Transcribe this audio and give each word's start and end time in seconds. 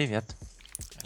Привет. 0.00 0.34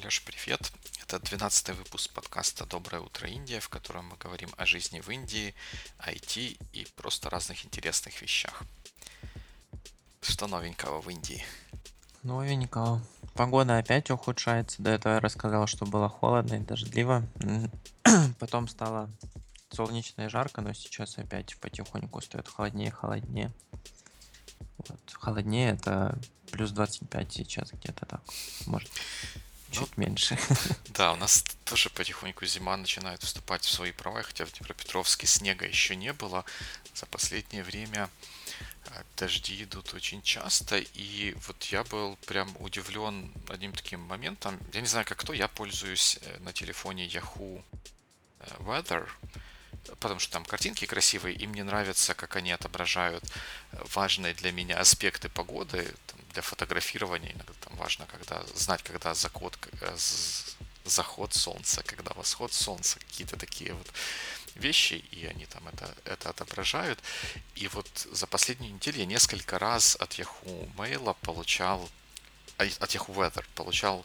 Леш, 0.05 0.23
привет. 0.23 0.71
Это 1.03 1.19
12 1.19 1.71
выпуск 1.71 2.13
подкаста 2.13 2.65
«Доброе 2.65 3.01
утро, 3.01 3.29
Индия», 3.29 3.59
в 3.59 3.69
котором 3.69 4.07
мы 4.07 4.17
говорим 4.17 4.51
о 4.57 4.67
жизни 4.67 5.01
в 5.01 5.09
Индии, 5.09 5.53
IT 5.99 6.57
и 6.73 6.87
просто 6.95 7.29
разных 7.29 7.67
интересных 7.67 8.23
вещах. 8.23 8.63
Что 10.21 10.47
новенького 10.47 11.01
в 11.01 11.11
Индии? 11.11 11.45
Новенького. 12.23 13.03
Погода 13.35 13.79
опять 13.79 14.13
ухудшается. 14.13 14.81
До 14.81 14.91
этого 14.91 15.15
я 15.15 15.21
рассказал, 15.21 15.67
что 15.67 15.87
было 15.87 16.09
холодно 16.09 16.55
и 16.55 16.61
дождливо. 16.61 17.27
Потом 18.39 18.69
стало 18.69 19.11
солнечно 19.71 20.23
и 20.23 20.29
жарко, 20.29 20.61
но 20.61 20.73
сейчас 20.73 21.19
опять 21.19 21.57
потихоньку 21.57 22.21
стоит 22.21 22.47
холоднее 22.47 22.91
и 22.91 22.93
холоднее. 22.93 23.53
Вот. 24.87 25.01
Холоднее 25.15 25.71
это 25.71 26.17
плюс 26.55 26.71
25 26.71 27.33
сейчас 27.33 27.73
где-то 27.73 28.07
так. 28.07 28.21
Может, 28.67 28.89
ну, 29.69 29.75
чуть 29.75 29.97
меньше. 29.97 30.39
Да, 30.89 31.13
у 31.13 31.17
нас 31.17 31.45
тоже 31.65 31.91
потихоньку 31.91 32.47
зима 32.47 32.77
начинает 32.77 33.21
вступать 33.25 33.65
в 33.65 33.71
свои 33.71 33.91
права, 33.91 34.23
хотя 34.23 34.45
в 34.45 34.53
Днепропетровске 34.53 35.27
снега 35.27 35.67
еще 35.67 35.97
не 35.97 36.13
было. 36.13 36.45
За 36.95 37.07
последнее 37.07 37.65
время 37.65 38.09
э, 38.87 39.03
дожди 39.17 39.65
идут 39.65 39.95
очень 39.95 40.23
часто, 40.23 40.79
и 40.79 41.35
вот 41.49 41.61
я 41.65 41.83
был 41.83 42.17
прям 42.27 42.55
удивлен 42.61 43.33
одним 43.49 43.73
таким 43.73 44.01
моментом. 44.01 44.61
Я 44.73 44.81
не 44.81 44.87
знаю, 44.87 45.05
как 45.05 45.19
кто, 45.19 45.33
я 45.33 45.49
пользуюсь 45.49 46.19
э, 46.23 46.39
на 46.39 46.53
телефоне 46.53 47.09
Yahoo 47.09 47.65
э, 48.39 48.47
Weather, 48.61 49.09
потому 50.01 50.21
что 50.21 50.33
там 50.33 50.45
картинки 50.45 50.87
красивые, 50.87 51.35
и 51.37 51.47
мне 51.47 51.65
нравится, 51.65 52.15
как 52.15 52.37
они 52.37 52.53
отображают 52.53 53.25
важные 53.95 54.35
для 54.35 54.53
меня 54.53 54.79
аспекты 54.79 55.29
погоды. 55.29 55.95
Там, 56.07 56.21
для 56.33 56.43
фотографирования 56.43 57.33
иногда 57.33 57.53
там 57.61 57.77
важно, 57.77 58.07
когда 58.07 58.43
знать, 58.55 58.83
когда 58.83 59.15
заход, 59.15 59.57
э, 59.81 59.97
заход 60.85 61.35
солнца, 61.35 61.83
когда 61.83 62.13
восход 62.15 62.53
солнца, 62.53 62.99
какие-то 62.99 63.37
такие 63.37 63.73
вот 63.73 63.93
вещи, 64.55 65.05
и 65.11 65.27
они 65.27 65.47
там 65.47 65.67
это, 65.69 65.95
это 66.05 66.31
отображают. 66.31 67.01
И 67.55 67.69
вот 67.69 67.89
за 68.13 68.27
последнюю 68.27 68.75
неделю 68.75 68.99
я 68.99 69.07
несколько 69.07 69.59
раз 69.59 69.97
от 69.97 70.19
Yahoo 70.19 70.73
Mail 70.77 71.17
получал, 71.23 71.89
а, 72.59 72.65
от 72.65 72.95
Yahoo 72.95 73.15
Weather 73.15 73.45
получал 73.55 74.05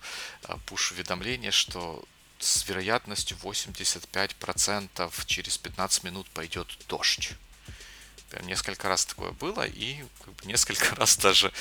пуш-уведомление, 0.65 1.51
что 1.51 2.03
с 2.39 2.67
вероятностью 2.67 3.37
85% 3.37 5.25
через 5.25 5.57
15 5.57 6.03
минут 6.03 6.29
пойдет 6.29 6.67
дождь. 6.87 7.33
Прям 8.29 8.47
несколько 8.47 8.87
раз 8.87 9.05
такое 9.05 9.31
было, 9.31 9.67
и 9.67 10.03
несколько 10.43 10.95
раз 10.95 11.17
даже, 11.17 11.51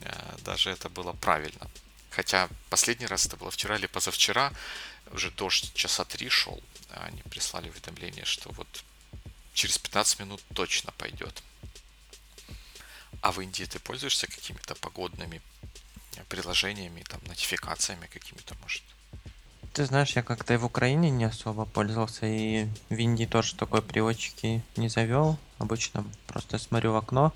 э, 0.00 0.36
даже 0.44 0.70
это 0.70 0.88
было 0.88 1.12
правильно. 1.12 1.70
Хотя 2.10 2.48
последний 2.70 3.06
раз 3.06 3.26
это 3.26 3.36
было 3.36 3.50
вчера 3.50 3.76
или 3.76 3.86
позавчера, 3.86 4.52
уже 5.12 5.30
дождь 5.30 5.72
часа 5.74 6.04
три 6.04 6.28
шел, 6.28 6.62
а 6.90 7.04
они 7.06 7.22
прислали 7.22 7.68
уведомление, 7.68 8.24
что 8.24 8.50
вот 8.52 8.84
через 9.52 9.78
15 9.78 10.20
минут 10.20 10.42
точно 10.54 10.92
пойдет. 10.92 11.42
А 13.20 13.32
в 13.32 13.40
Индии 13.40 13.64
ты 13.64 13.78
пользуешься 13.78 14.26
какими-то 14.26 14.74
погодными 14.74 15.40
приложениями, 16.28 17.02
там, 17.02 17.20
нотификациями 17.26 18.06
какими-то, 18.06 18.54
может? 18.60 18.82
Ты 19.74 19.86
знаешь, 19.86 20.14
я 20.14 20.22
как-то 20.22 20.54
и 20.54 20.56
в 20.56 20.64
Украине 20.64 21.10
не 21.10 21.24
особо 21.24 21.64
пользовался, 21.64 22.26
и 22.26 22.68
в 22.90 22.94
Индии 22.94 23.24
тоже 23.24 23.56
такой 23.56 23.82
привычки 23.82 24.62
не 24.76 24.88
завел. 24.88 25.36
Обычно 25.58 26.04
просто 26.28 26.58
смотрю 26.58 26.92
в 26.92 26.96
окно. 26.96 27.32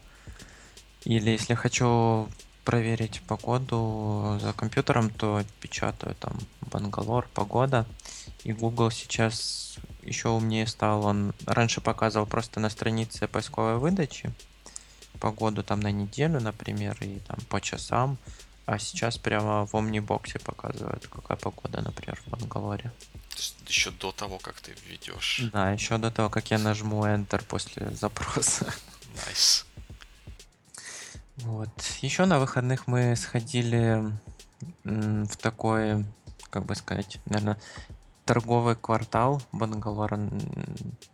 Или 1.02 1.30
если 1.30 1.54
хочу 1.54 2.28
проверить 2.64 3.22
погоду 3.22 4.38
за 4.40 4.52
компьютером, 4.52 5.10
то 5.10 5.42
печатаю 5.60 6.14
там 6.14 6.38
Бангалор, 6.60 7.26
погода. 7.34 7.86
И 8.44 8.52
Google 8.52 8.92
сейчас 8.92 9.76
еще 10.02 10.28
умнее 10.28 10.68
стал. 10.68 11.06
Он 11.06 11.34
раньше 11.44 11.80
показывал 11.80 12.26
просто 12.26 12.60
на 12.60 12.70
странице 12.70 13.26
поисковой 13.26 13.78
выдачи 13.78 14.32
погоду 15.18 15.64
там 15.64 15.80
на 15.80 15.90
неделю, 15.90 16.40
например, 16.40 16.96
и 17.00 17.18
там 17.26 17.38
по 17.48 17.60
часам. 17.60 18.16
А 18.68 18.78
сейчас 18.78 19.16
прямо 19.16 19.64
в 19.64 19.72
Omnibox 19.72 20.42
показывает, 20.44 21.06
какая 21.06 21.38
погода, 21.38 21.80
например, 21.80 22.20
в 22.20 22.28
Бангалоре. 22.28 22.92
Еще 23.66 23.90
до 23.92 24.12
того, 24.12 24.38
как 24.38 24.60
ты 24.60 24.74
введешь. 24.84 25.48
Да, 25.54 25.72
еще 25.72 25.96
до 25.96 26.10
того, 26.10 26.28
как 26.28 26.50
я 26.50 26.58
нажму 26.58 27.06
Enter 27.06 27.42
после 27.46 27.90
запроса. 27.92 28.66
Nice. 29.14 29.64
Вот. 31.38 31.70
Еще 32.02 32.26
на 32.26 32.38
выходных 32.38 32.86
мы 32.86 33.16
сходили 33.16 34.12
в 34.84 35.36
такой, 35.38 36.04
как 36.50 36.66
бы 36.66 36.74
сказать, 36.74 37.20
наверное, 37.24 37.58
торговый 38.26 38.76
квартал 38.76 39.40
Бангалора. 39.50 40.18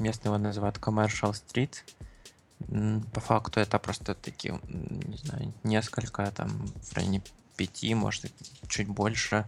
Местный 0.01 0.29
его 0.29 0.39
называют 0.39 0.79
Commercial 0.79 1.33
Street. 1.33 1.85
По 3.13 3.21
факту 3.21 3.61
это 3.61 3.79
просто 3.79 4.17
такие, 4.17 4.59
не 4.65 5.19
знаю, 5.19 5.55
несколько 5.63 6.29
там 6.33 6.67
в 6.83 6.93
районе 6.95 7.23
пяти, 7.57 7.95
может, 7.95 8.31
чуть 8.69 8.89
больше 8.89 9.47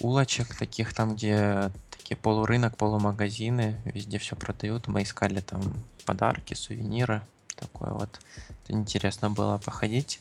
улочек 0.00 0.54
таких 0.54 0.94
там, 0.94 1.14
где 1.14 1.70
такие 1.90 2.16
полурынок, 2.16 2.76
полумагазины, 2.76 3.80
везде 3.84 4.18
все 4.18 4.36
продают. 4.36 4.88
Мы 4.88 5.02
искали 5.02 5.40
там 5.40 5.62
подарки, 6.04 6.54
сувениры, 6.54 7.22
такое 7.54 7.90
вот. 7.90 8.20
Это 8.48 8.72
интересно 8.72 9.30
было 9.30 9.58
походить. 9.58 10.20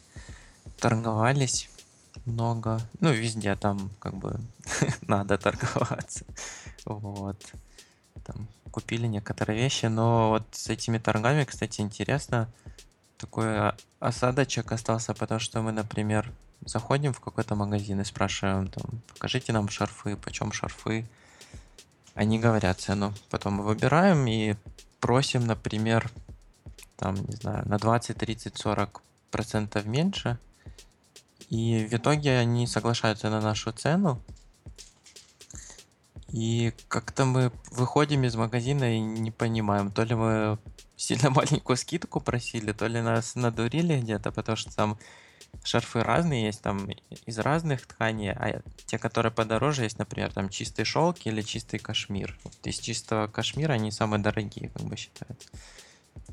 Торговались 0.79 1.69
много. 2.25 2.81
Ну, 2.99 3.11
везде 3.11 3.55
там 3.55 3.89
как 3.99 4.15
бы 4.15 4.39
надо 5.01 5.37
торговаться. 5.37 6.25
Вот. 6.85 7.37
Там 8.23 8.47
купили 8.71 9.07
некоторые 9.07 9.59
вещи, 9.59 9.85
но 9.85 10.29
вот 10.29 10.43
с 10.51 10.69
этими 10.69 10.97
торгами, 10.97 11.45
кстати, 11.45 11.81
интересно. 11.81 12.49
Такой 13.17 13.71
осадочек 13.99 14.71
остался, 14.71 15.13
потому 15.13 15.39
что 15.39 15.61
мы, 15.61 15.71
например, 15.71 16.31
заходим 16.61 17.13
в 17.13 17.19
какой-то 17.19 17.55
магазин 17.55 18.01
и 18.01 18.03
спрашиваем, 18.03 18.67
там, 18.67 19.01
покажите 19.13 19.53
нам 19.53 19.69
шарфы, 19.69 20.15
почем 20.17 20.51
шарфы. 20.51 21.07
Они 22.13 22.39
говорят 22.39 22.79
цену. 22.79 23.13
Потом 23.29 23.53
мы 23.55 23.63
выбираем 23.63 24.25
и 24.27 24.55
просим, 24.99 25.45
например, 25.45 26.11
там, 26.95 27.15
не 27.15 27.35
знаю, 27.35 27.67
на 27.67 27.77
20, 27.77 28.17
30, 28.17 28.57
40 28.57 29.01
процентов 29.29 29.85
меньше. 29.85 30.39
И 31.49 31.87
в 31.89 31.93
итоге 31.93 32.37
они 32.37 32.67
соглашаются 32.67 33.29
на 33.29 33.39
нашу 33.39 33.71
цену. 33.71 34.21
И 36.29 36.73
как-то 36.89 37.25
мы 37.25 37.51
выходим 37.71 38.23
из 38.25 38.35
магазина 38.35 38.97
и 38.97 38.99
не 38.99 39.31
понимаем, 39.31 39.91
то 39.91 40.03
ли 40.03 40.13
мы 40.15 40.59
сильно 40.97 41.29
маленькую 41.31 41.77
скидку 41.77 42.19
просили, 42.19 42.73
то 42.73 42.87
ли 42.87 43.01
нас 43.01 43.35
надурили 43.35 43.99
где-то, 43.99 44.31
потому 44.31 44.57
что 44.57 44.75
там 44.75 44.97
шарфы 45.63 46.01
разные 46.01 46.45
есть, 46.45 46.61
там 46.61 46.89
из 47.25 47.39
разных 47.39 47.85
тканей, 47.85 48.31
а 48.31 48.61
те, 48.85 48.97
которые 48.97 49.31
подороже, 49.31 49.83
есть, 49.83 49.99
например, 49.99 50.31
там 50.31 50.49
чистый 50.49 50.85
шелк 50.85 51.17
или 51.25 51.41
чистый 51.41 51.77
кашмир. 51.77 52.37
Вот 52.43 52.55
из 52.63 52.79
чистого 52.79 53.27
кашмира 53.27 53.73
они 53.73 53.91
самые 53.91 54.21
дорогие, 54.21 54.69
как 54.69 54.83
бы 54.83 54.95
считают. 54.95 55.45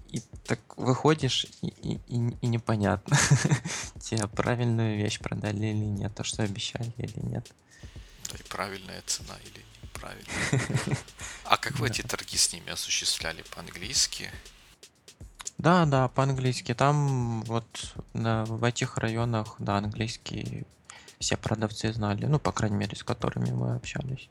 И 0.09 0.21
так 0.47 0.61
выходишь, 0.77 1.47
и, 1.63 1.67
и, 1.67 1.95
и, 2.07 2.37
и 2.41 2.47
непонятно, 2.47 3.17
тебе 4.01 4.29
правильную 4.29 4.97
вещь 4.97 5.19
продали 5.19 5.67
или 5.67 5.75
нет, 5.75 6.15
то, 6.15 6.23
что 6.23 6.45
обещали 6.45 6.93
или 6.99 7.19
нет. 7.27 7.51
Да 8.31 8.39
и 8.39 8.43
правильная 8.45 9.03
цена 9.07 9.37
или 9.45 9.65
неправильная. 9.83 10.99
А 11.45 11.57
как 11.57 11.79
вы 11.81 11.89
эти 11.91 12.03
торги 12.03 12.37
с 12.37 12.53
ними 12.53 12.71
осуществляли 12.71 13.43
по-английски? 13.43 14.31
Да, 15.65 15.87
да, 15.87 16.09
по-английски. 16.09 16.75
Там 16.75 17.43
вот 17.45 17.95
на, 18.13 18.45
в 18.45 18.63
этих 18.65 18.99
районах, 18.99 19.55
да, 19.59 19.79
английский 19.79 20.67
все 21.19 21.39
продавцы 21.39 21.91
знали. 21.91 22.27
Ну, 22.27 22.39
по 22.39 22.53
крайней 22.53 22.77
мере, 22.77 22.95
с 22.95 23.03
которыми 23.03 23.51
мы 23.51 23.75
общались. 23.75 24.29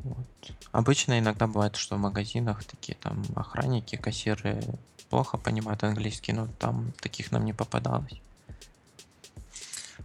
Вот. 0.00 0.52
Обычно 0.72 1.18
иногда 1.18 1.46
бывает, 1.46 1.76
что 1.76 1.96
в 1.96 1.98
магазинах 1.98 2.62
такие 2.64 2.98
там 2.98 3.24
охранники, 3.34 3.96
кассиры 3.96 4.62
плохо 5.08 5.38
понимают 5.38 5.82
английский, 5.82 6.34
но 6.34 6.46
там 6.58 6.92
таких 7.00 7.32
нам 7.32 7.46
не 7.46 7.54
попадалось. 7.54 8.20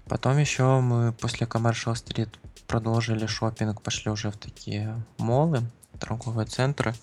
Потом 0.06 0.38
еще 0.38 0.80
мы 0.80 1.12
после 1.12 1.48
Commercial 1.48 1.96
Street 1.96 2.34
продолжили 2.66 3.26
шопинг, 3.26 3.82
пошли 3.82 4.10
уже 4.10 4.32
в 4.32 4.38
такие 4.38 5.04
молы, 5.18 5.64
торговые 6.00 6.46
центры 6.46 6.96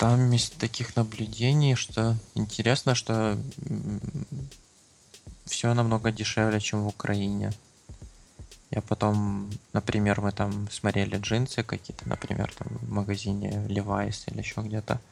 там 0.00 0.32
из 0.32 0.48
таких 0.48 0.96
наблюдений, 0.96 1.74
что 1.74 2.16
интересно, 2.34 2.94
что 2.94 3.36
все 5.44 5.74
намного 5.74 6.10
дешевле, 6.10 6.58
чем 6.58 6.84
в 6.84 6.86
Украине. 6.86 7.52
Я 8.70 8.80
потом, 8.80 9.50
например, 9.74 10.22
мы 10.22 10.32
там 10.32 10.70
смотрели 10.70 11.18
джинсы 11.18 11.62
какие-то, 11.62 12.08
например, 12.08 12.50
там 12.56 12.68
в 12.80 12.90
магазине 12.90 13.50
Levi's 13.68 14.22
или 14.28 14.38
еще 14.38 14.62
где-то, 14.62 15.02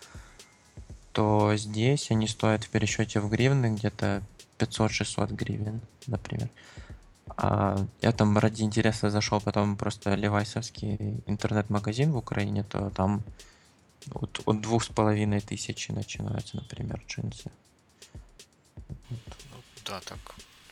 то 1.12 1.54
здесь 1.54 2.10
они 2.10 2.26
стоят 2.26 2.64
в 2.64 2.70
пересчете 2.70 3.20
в 3.20 3.28
гривны 3.28 3.74
где-то 3.76 4.22
500-600 4.58 5.34
гривен, 5.34 5.82
например. 6.06 6.48
А 7.36 7.84
я 8.00 8.12
там 8.12 8.38
ради 8.38 8.62
интереса 8.62 9.10
зашел 9.10 9.38
потом 9.42 9.76
просто 9.76 10.14
левайсовский 10.14 11.22
интернет-магазин 11.26 12.12
в 12.12 12.16
Украине, 12.16 12.64
то 12.64 12.88
там 12.88 13.22
от, 14.12 14.40
от 14.46 14.60
двух 14.60 14.84
с 14.84 14.88
половиной 14.88 15.40
тысячи 15.40 15.92
начинаются, 15.92 16.56
например, 16.56 17.02
джинсы. 17.08 17.50
Ну 19.10 19.62
да, 19.84 20.00
так 20.00 20.18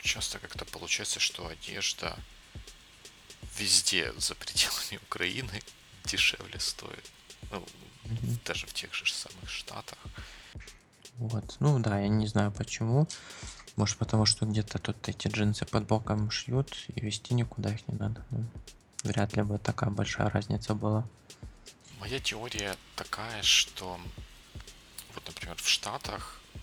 часто 0.00 0.38
как-то 0.38 0.64
получается, 0.64 1.20
что 1.20 1.46
одежда 1.46 2.17
везде 3.58 4.12
за 4.19 4.34
пределами 4.34 5.00
Украины 5.08 5.61
дешевле 6.05 6.61
стоит. 6.61 7.11
Ну, 7.50 7.64
Мгм. 8.05 8.38
даже 8.44 8.67
в 8.67 8.73
тех 8.73 8.94
же 8.94 9.12
самых 9.12 9.50
Штатах. 9.50 9.99
Вот. 11.19 11.56
Ну 11.61 11.79
да, 11.81 12.00
я 12.00 12.08
не 12.08 12.26
знаю 12.26 12.52
почему. 12.52 13.08
Может 13.75 13.99
потому, 13.99 14.26
что 14.26 14.46
где-то 14.46 14.79
тут 14.79 15.08
эти 15.08 15.29
джинсы 15.29 15.67
под 15.67 15.87
боком 15.87 16.31
шьют 16.31 16.84
и 16.94 17.00
вести 17.00 17.34
никуда 17.34 17.75
их 17.75 17.87
не 17.88 17.99
надо. 17.99 18.25
Ну, 18.31 18.44
вряд 19.02 19.37
ли 19.37 19.43
бы 19.43 19.58
такая 19.58 19.90
большая 19.90 20.31
разница 20.31 20.75
была. 20.75 21.06
Моя 21.98 22.20
теория 22.20 22.76
такая, 22.94 23.43
что 23.43 23.98
вот, 25.14 25.26
например, 25.26 25.56
в 25.56 25.69
Штатах 25.69 26.40
э, 26.54 26.58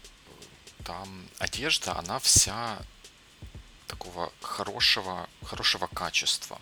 там 0.84 1.28
одежда, 1.40 1.98
она 1.98 2.20
вся 2.20 2.80
такого 3.88 4.32
хорошего, 4.42 5.28
хорошего 5.44 5.88
качества. 5.88 6.62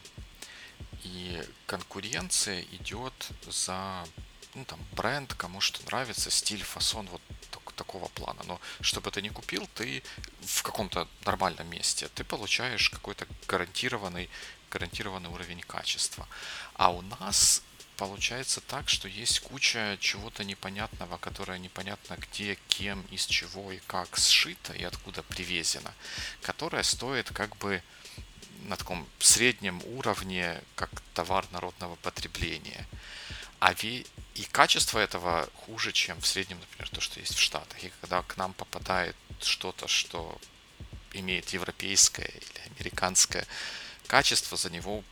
И 1.03 1.43
конкуренция 1.65 2.61
идет 2.61 3.13
за 3.47 4.05
ну, 4.53 4.65
там, 4.65 4.79
бренд, 4.93 5.33
кому 5.33 5.61
что 5.61 5.83
нравится, 5.85 6.29
стиль, 6.31 6.63
фасон 6.63 7.07
вот 7.07 7.21
так- 7.51 7.73
такого 7.73 8.07
плана. 8.09 8.41
Но 8.45 8.59
чтобы 8.81 9.11
ты 9.11 9.21
не 9.21 9.29
купил, 9.29 9.67
ты 9.75 10.03
в 10.41 10.63
каком-то 10.63 11.07
нормальном 11.25 11.69
месте, 11.69 12.09
ты 12.15 12.23
получаешь 12.23 12.89
какой-то 12.89 13.27
гарантированный, 13.47 14.29
гарантированный 14.69 15.29
уровень 15.29 15.61
качества. 15.61 16.27
А 16.75 16.91
у 16.91 17.01
нас 17.01 17.63
получается 18.01 18.61
так, 18.61 18.89
что 18.89 19.07
есть 19.07 19.41
куча 19.41 19.95
чего-то 20.01 20.43
непонятного, 20.43 21.19
которое 21.19 21.59
непонятно 21.59 22.17
где, 22.17 22.57
кем, 22.67 23.03
из 23.11 23.27
чего 23.27 23.71
и 23.71 23.77
как 23.85 24.17
сшито 24.17 24.73
и 24.73 24.83
откуда 24.83 25.21
привезено, 25.21 25.93
которое 26.41 26.81
стоит 26.81 27.29
как 27.31 27.55
бы 27.57 27.83
на 28.63 28.75
таком 28.75 29.07
среднем 29.19 29.83
уровне, 29.85 30.59
как 30.73 30.89
товар 31.13 31.45
народного 31.51 31.95
потребления. 31.97 32.87
А 33.59 33.73
ве- 33.73 34.07
и 34.33 34.45
качество 34.45 34.97
этого 34.97 35.47
хуже, 35.53 35.91
чем 35.91 36.19
в 36.19 36.25
среднем, 36.25 36.59
например, 36.59 36.89
то, 36.89 37.01
что 37.01 37.19
есть 37.19 37.35
в 37.35 37.39
Штатах. 37.39 37.83
И 37.83 37.93
когда 38.01 38.23
к 38.23 38.35
нам 38.35 38.53
попадает 38.53 39.15
что-то, 39.41 39.87
что 39.87 40.41
имеет 41.13 41.49
европейское 41.49 42.25
или 42.25 42.73
американское 42.73 43.45
качество, 44.07 44.57
за 44.57 44.71
него 44.71 45.03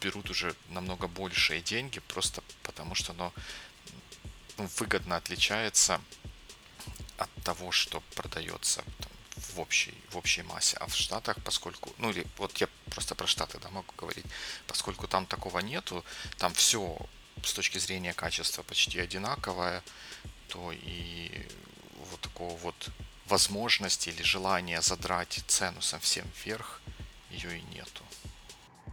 берут 0.00 0.30
уже 0.30 0.54
намного 0.68 1.08
большие 1.08 1.60
деньги, 1.60 2.00
просто 2.00 2.42
потому 2.62 2.94
что 2.94 3.12
оно 3.12 3.32
ну, 4.56 4.68
выгодно 4.78 5.16
отличается 5.16 6.00
от 7.16 7.30
того, 7.44 7.72
что 7.72 8.00
продается 8.14 8.82
там, 8.98 9.12
в 9.54 9.60
общей, 9.60 9.94
в 10.10 10.16
общей 10.16 10.42
массе. 10.42 10.76
А 10.78 10.86
в 10.86 10.94
Штатах, 10.94 11.36
поскольку, 11.44 11.92
ну 11.98 12.10
или 12.10 12.26
вот 12.36 12.56
я 12.58 12.68
просто 12.90 13.14
про 13.14 13.26
Штаты 13.26 13.58
да, 13.58 13.70
могу 13.70 13.92
говорить, 13.96 14.26
поскольку 14.66 15.08
там 15.08 15.26
такого 15.26 15.60
нету, 15.60 16.04
там 16.38 16.52
все 16.54 16.98
с 17.44 17.52
точки 17.52 17.78
зрения 17.78 18.12
качества 18.12 18.62
почти 18.62 18.98
одинаковое, 18.98 19.82
то 20.48 20.72
и 20.72 21.46
вот 22.10 22.20
такого 22.20 22.56
вот 22.56 22.90
возможности 23.26 24.08
или 24.08 24.22
желания 24.22 24.80
задрать 24.80 25.40
цену 25.46 25.82
совсем 25.82 26.26
вверх 26.42 26.80
ее 27.30 27.58
и 27.58 27.62
нету. 27.74 28.04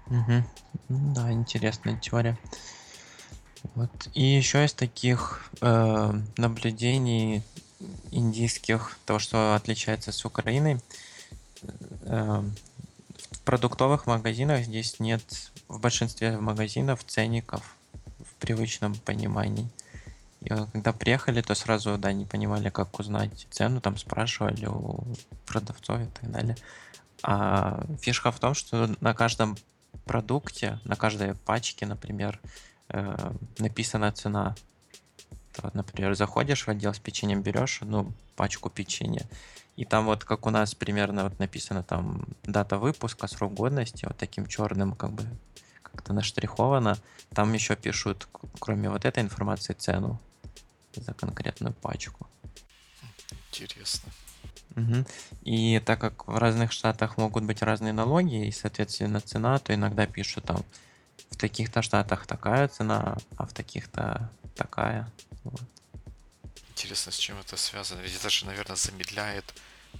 Ну 0.07 0.43
Да, 0.89 1.31
интересная 1.31 1.97
теория. 1.97 2.37
Вот. 3.73 3.89
И 4.13 4.23
еще 4.23 4.63
из 4.63 4.73
таких 4.73 5.49
э, 5.61 6.13
наблюдений 6.37 7.41
индийских, 8.11 8.97
того, 9.05 9.19
что 9.19 9.55
отличается 9.55 10.11
с 10.11 10.23
Украиной, 10.25 10.79
э, 12.03 12.43
в 13.31 13.39
продуктовых 13.41 14.05
магазинах 14.05 14.65
здесь 14.65 14.99
нет 14.99 15.23
в 15.67 15.79
большинстве 15.79 16.37
магазинов 16.37 17.03
ценников 17.03 17.75
в 18.19 18.35
привычном 18.35 18.95
понимании. 18.95 19.67
И 20.41 20.49
когда 20.49 20.93
приехали, 20.93 21.41
то 21.41 21.55
сразу, 21.55 21.97
да, 21.97 22.13
не 22.13 22.25
понимали, 22.25 22.69
как 22.69 22.99
узнать 22.99 23.47
цену, 23.49 23.81
там 23.81 23.97
спрашивали 23.97 24.67
у 24.67 25.03
продавцов 25.47 26.01
и 26.01 26.05
так 26.05 26.31
далее. 26.31 26.55
А 27.23 27.83
фишка 27.99 28.31
в 28.31 28.39
том, 28.39 28.53
что 28.53 28.95
на 28.99 29.13
каждом 29.15 29.57
продукте, 30.05 30.79
на 30.83 30.95
каждой 30.95 31.35
пачке, 31.35 31.85
например, 31.85 32.39
э, 32.89 33.31
написана 33.59 34.11
цена. 34.11 34.55
То 35.53 35.71
например, 35.73 36.15
заходишь 36.15 36.67
в 36.67 36.69
отдел 36.69 36.93
с 36.93 36.99
печеньем, 36.99 37.41
берешь 37.41 37.81
одну 37.81 38.11
пачку 38.35 38.69
печенья, 38.69 39.25
и 39.77 39.85
там 39.85 40.05
вот 40.05 40.23
как 40.23 40.45
у 40.45 40.49
нас 40.49 40.75
примерно 40.75 41.23
вот 41.23 41.39
написано 41.39 41.83
там 41.83 42.25
дата 42.43 42.77
выпуска, 42.77 43.27
срок 43.27 43.53
годности, 43.53 44.05
вот 44.05 44.17
таким 44.17 44.45
черным 44.45 44.93
как 44.95 45.11
бы 45.11 45.23
как-то 45.81 46.13
наштриховано. 46.13 46.97
Там 47.33 47.53
еще 47.53 47.75
пишут, 47.75 48.27
кроме 48.59 48.89
вот 48.89 49.05
этой 49.05 49.23
информации, 49.23 49.73
цену 49.73 50.19
за 50.95 51.13
конкретную 51.13 51.73
пачку. 51.73 52.27
Интересно. 53.51 54.11
Мгм. 54.75 55.05
И 55.43 55.79
так 55.79 55.99
как 55.99 56.27
в 56.27 56.37
разных 56.37 56.71
штатах 56.71 57.17
могут 57.17 57.43
быть 57.43 57.61
разные 57.61 57.93
налоги 57.93 58.47
и, 58.47 58.51
соответственно, 58.51 59.21
цена, 59.21 59.57
то 59.59 59.73
иногда 59.73 60.05
пишут 60.05 60.45
там 60.45 60.63
в 61.29 61.37
таких-то 61.37 61.81
штатах 61.81 62.27
такая 62.27 62.67
цена, 62.67 63.17
а 63.37 63.45
в 63.45 63.53
таких-то 63.53 64.29
такая. 64.55 65.11
Вот. 65.43 65.61
Интересно, 66.69 67.11
с 67.11 67.17
чем 67.17 67.39
это 67.39 67.55
связано? 67.55 68.01
Ведь 68.01 68.15
это 68.15 68.29
же, 68.29 68.45
наверное, 68.45 68.75
замедляет 68.75 69.45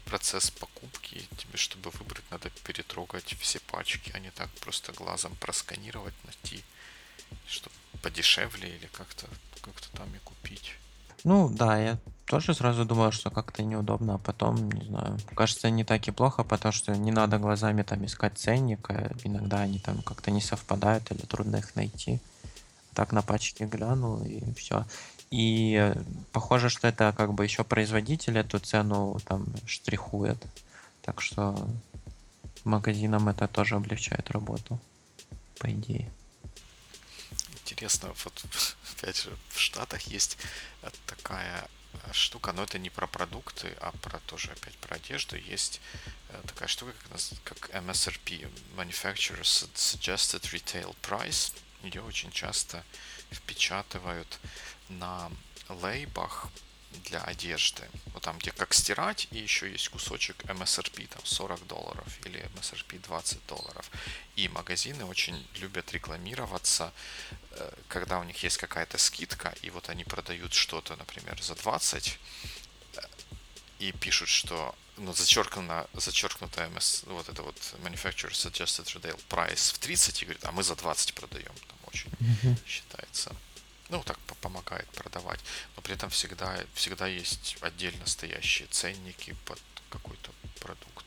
процесс 0.04 0.51
покупки. 0.51 1.25
Тебе, 1.38 1.57
чтобы 1.57 1.89
выбрать, 1.92 2.30
надо 2.31 2.50
перетрогать 2.66 3.36
все 3.39 3.60
пачки, 3.60 4.12
а 4.13 4.19
не 4.19 4.31
так 4.31 4.50
просто 4.60 4.92
глазом 4.92 5.36
просканировать, 5.39 6.13
найти, 6.25 6.63
чтобы 7.48 7.75
подешевле 8.01 8.75
или 8.75 8.88
как-то 8.88 9.28
как-то 9.62 9.89
там 9.98 10.13
и 10.13 10.19
купить. 10.19 10.75
Ну 11.25 11.49
да, 11.49 11.80
я 11.80 11.97
тоже 12.26 12.54
сразу 12.54 12.85
думал, 12.85 13.11
что 13.11 13.31
как-то 13.31 13.64
неудобно, 13.64 14.16
а 14.16 14.18
потом, 14.19 14.71
не 14.71 14.85
знаю, 14.85 15.18
кажется, 15.33 15.71
не 15.71 15.83
так 15.83 16.07
и 16.07 16.11
плохо, 16.11 16.44
потому 16.44 16.71
что 16.71 16.95
не 16.95 17.11
надо 17.11 17.40
глазами 17.40 17.81
там 17.81 18.06
искать 18.06 18.38
ценник, 18.38 18.88
иногда 19.23 19.61
они 19.61 19.80
там 19.80 20.04
как-то 20.04 20.30
не 20.30 20.40
совпадают 20.40 21.11
или 21.11 21.21
трудно 21.21 21.56
их 21.56 21.76
найти. 21.76 22.19
Так 22.94 23.11
на 23.11 23.23
пачке 23.23 23.66
глянул 23.66 24.23
и 24.23 24.54
все. 24.54 24.85
И 25.31 25.76
э, 25.76 25.99
похоже, 26.31 26.69
что 26.69 26.88
это 26.88 27.11
как 27.18 27.33
бы 27.33 27.44
еще 27.44 27.64
производитель 27.64 28.38
эту 28.38 28.59
цену 28.59 29.19
там 29.26 29.47
штрихует. 29.66 30.38
Так 31.02 31.21
что 31.21 31.57
магазинам 32.66 33.30
это 33.30 33.47
тоже 33.47 33.76
облегчает 33.76 34.30
работу, 34.30 34.80
по 35.59 35.71
идее. 35.71 36.11
Интересно, 37.66 38.14
вот 38.24 38.45
опять 38.92 39.18
же, 39.18 39.36
в 39.50 39.60
Штатах 39.60 40.02
есть 40.02 40.38
э, 40.84 40.92
такая 41.07 41.68
э, 41.94 42.14
штука, 42.14 42.52
но 42.52 42.62
это 42.62 42.78
не 42.78 42.92
про 42.92 43.07
продукты, 43.07 43.76
а 43.81 43.92
про 43.92 44.19
тоже 44.19 44.52
опять 44.52 44.78
про 44.78 44.98
одежду. 44.98 45.36
Есть 45.36 45.81
э, 46.30 46.40
такая 46.45 46.68
штука, 46.68 46.94
как, 47.10 47.42
как 47.44 47.69
MSRP, 47.72 48.48
Manufacturer's 48.76 49.68
Suggested 49.74 50.42
Retail 50.54 50.95
Price. 51.02 51.54
Ее 51.81 52.04
очень 52.04 52.31
часто 52.31 52.84
впечатывают 53.31 54.40
на 54.88 55.31
лейбах 55.68 56.50
для 57.04 57.21
одежды. 57.21 57.83
Вот 58.14 58.23
там, 58.23 58.37
где 58.40 58.52
как 58.52 58.73
стирать, 58.73 59.28
и 59.31 59.37
еще 59.40 59.69
есть 59.71 59.90
кусочек 59.90 60.44
MSRP, 60.45 61.07
там 61.07 61.25
40 61.25 61.68
долларов 61.68 62.07
или 62.25 62.40
MSRP 62.56 62.99
20 62.99 63.45
долларов. 63.47 63.90
И 64.35 64.47
магазины 64.49 65.06
очень 65.06 65.47
любят 65.56 65.92
рекламироваться, 65.94 66.92
э, 67.52 67.71
когда 67.87 68.19
у 68.19 68.23
них 68.23 68.42
есть 68.44 68.57
какая-то 68.57 68.97
скидка, 68.97 69.54
и 69.61 69.69
вот 69.69 69.90
они 69.90 70.04
продают 70.04 70.54
что-то, 70.54 70.95
например, 70.95 71.42
за 71.42 71.56
20, 71.56 72.19
э, 72.95 73.02
и 73.80 73.92
пишут, 73.92 74.30
что 74.30 74.75
ну, 74.97 75.14
зачеркнуто, 75.14 75.90
зачеркнуто 75.94 76.64
MS, 76.64 77.09
вот 77.09 77.28
это 77.28 77.42
вот 77.44 77.57
Manufacturer 77.83 78.31
Suggested 78.31 78.85
Retail 78.95 79.19
Price 79.30 79.73
в 79.73 79.80
30, 79.80 80.21
и 80.21 80.25
говорит, 80.25 80.45
а 80.45 80.52
мы 80.52 80.64
за 80.64 80.75
20 80.75 81.14
продаем. 81.14 81.54
Там 81.68 81.78
очень 81.87 82.09
Мгм. 82.19 82.57
считается. 82.66 83.35
Ну, 83.89 84.01
так 84.04 84.18
по- 84.19 84.35
помогает 84.35 84.87
продавать. 84.89 85.39
Но 85.75 85.81
при 85.81 85.94
этом 85.94 86.09
всегда, 86.09 86.57
всегда 86.73 87.07
есть 87.07 87.57
отдельно 87.61 88.06
стоящие 88.06 88.68
ценники 88.69 89.35
под 89.45 89.61
какой-то 89.89 90.31
продукт. 90.59 91.06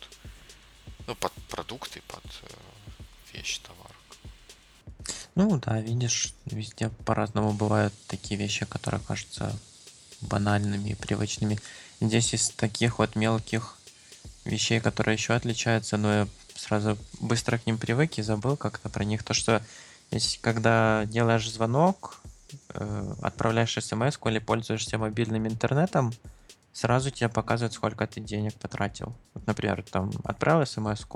Ну, 1.06 1.14
под 1.14 1.32
продукты, 1.48 2.02
под 2.06 2.24
э, 2.42 3.36
вещь, 3.36 3.58
товар. 3.58 3.92
Ну 5.34 5.58
да, 5.58 5.80
видишь, 5.80 6.34
везде 6.46 6.90
по-разному 7.04 7.52
бывают 7.52 7.94
такие 8.06 8.38
вещи, 8.38 8.66
которые 8.66 9.00
кажутся 9.00 9.56
банальными 10.20 10.90
и 10.90 10.94
привычными. 10.94 11.58
Здесь 12.00 12.34
из 12.34 12.50
таких 12.50 12.98
вот 12.98 13.16
мелких 13.16 13.76
вещей, 14.44 14.80
которые 14.80 15.14
еще 15.14 15.34
отличаются, 15.34 15.96
но 15.96 16.12
я 16.12 16.28
сразу 16.54 16.98
быстро 17.20 17.58
к 17.58 17.66
ним 17.66 17.78
привык 17.78 18.18
и 18.18 18.22
забыл 18.22 18.56
как-то 18.56 18.88
про 18.88 19.04
них. 19.04 19.22
То, 19.22 19.34
что 19.34 19.62
если, 20.10 20.38
когда 20.38 21.04
делаешь 21.06 21.50
звонок, 21.50 22.20
э, 22.70 23.14
отправляешь 23.22 23.74
смс 23.74 24.18
или 24.24 24.38
пользуешься 24.38 24.98
мобильным 24.98 25.46
интернетом, 25.46 26.12
сразу 26.72 27.10
тебе 27.10 27.28
показывает, 27.28 27.72
сколько 27.72 28.06
ты 28.06 28.20
денег 28.20 28.54
потратил. 28.54 29.14
Вот, 29.34 29.46
например, 29.46 29.82
там 29.82 30.10
отправил 30.24 30.64
смс 30.66 31.06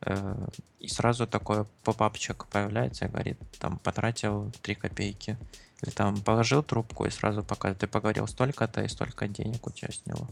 э, 0.00 0.46
и 0.80 0.88
сразу 0.88 1.26
такой 1.26 1.64
попапчик 1.84 2.46
появляется 2.46 3.06
и 3.06 3.08
говорит, 3.08 3.38
там, 3.58 3.78
потратил 3.78 4.52
3 4.62 4.74
копейки. 4.74 5.36
Или 5.82 5.90
там 5.90 6.20
положил 6.20 6.62
трубку 6.62 7.04
и 7.06 7.10
сразу 7.10 7.42
показывает, 7.42 7.80
ты 7.80 7.86
поговорил 7.86 8.26
столько-то 8.28 8.82
и 8.82 8.88
столько 8.88 9.26
денег 9.26 9.66
у 9.66 9.70
тебя 9.70 9.92
сняло. 9.92 10.28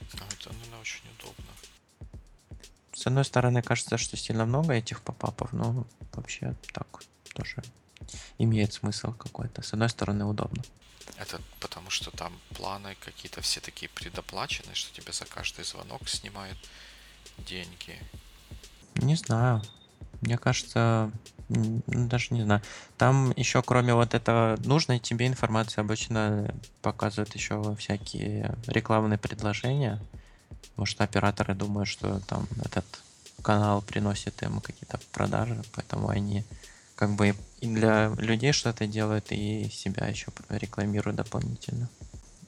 А 0.00 0.04
это, 0.04 0.52
наверное, 0.52 0.80
очень 0.80 1.04
удобно. 1.18 1.52
С 2.94 3.06
одной 3.06 3.24
стороны, 3.24 3.62
кажется, 3.62 3.96
что 3.96 4.16
сильно 4.16 4.44
много 4.44 4.74
этих 4.74 5.00
попапов, 5.00 5.52
но 5.52 5.86
вообще 6.12 6.54
так 6.72 6.86
тоже 7.34 7.62
имеет 8.38 8.72
смысл 8.72 9.12
какой-то. 9.12 9.62
С 9.62 9.72
одной 9.72 9.88
стороны, 9.88 10.24
удобно. 10.24 10.62
Это 11.18 11.40
потому, 11.60 11.90
что 11.90 12.10
там 12.10 12.32
планы 12.54 12.96
какие-то 13.04 13.40
все 13.40 13.60
такие 13.60 13.88
предоплаченные, 13.88 14.74
что 14.74 14.94
тебе 14.94 15.12
за 15.12 15.24
каждый 15.24 15.64
звонок 15.64 16.08
снимают 16.08 16.58
деньги. 17.38 17.98
Не 18.96 19.16
знаю. 19.16 19.62
Мне 20.20 20.38
кажется, 20.38 21.10
даже 21.48 22.34
не 22.34 22.42
знаю. 22.42 22.62
Там 22.96 23.32
еще, 23.36 23.62
кроме 23.62 23.94
вот 23.94 24.14
этого 24.14 24.56
нужной 24.64 24.98
тебе 24.98 25.26
информации, 25.26 25.80
обычно 25.80 26.54
показывают 26.80 27.34
еще 27.34 27.74
всякие 27.76 28.56
рекламные 28.66 29.18
предложения. 29.18 30.00
Может, 30.76 31.00
операторы 31.00 31.54
думают, 31.54 31.88
что 31.88 32.20
там 32.20 32.46
этот 32.64 32.84
канал 33.42 33.82
приносит 33.82 34.42
им 34.42 34.60
какие-то 34.60 35.00
продажи, 35.12 35.60
поэтому 35.74 36.08
они 36.08 36.44
как 37.02 37.16
бы 37.16 37.34
и 37.60 37.66
для 37.66 38.10
людей 38.16 38.52
что-то 38.52 38.86
делают, 38.86 39.32
и 39.32 39.68
себя 39.72 40.06
еще 40.06 40.28
рекламируют 40.50 41.16
дополнительно. 41.16 41.90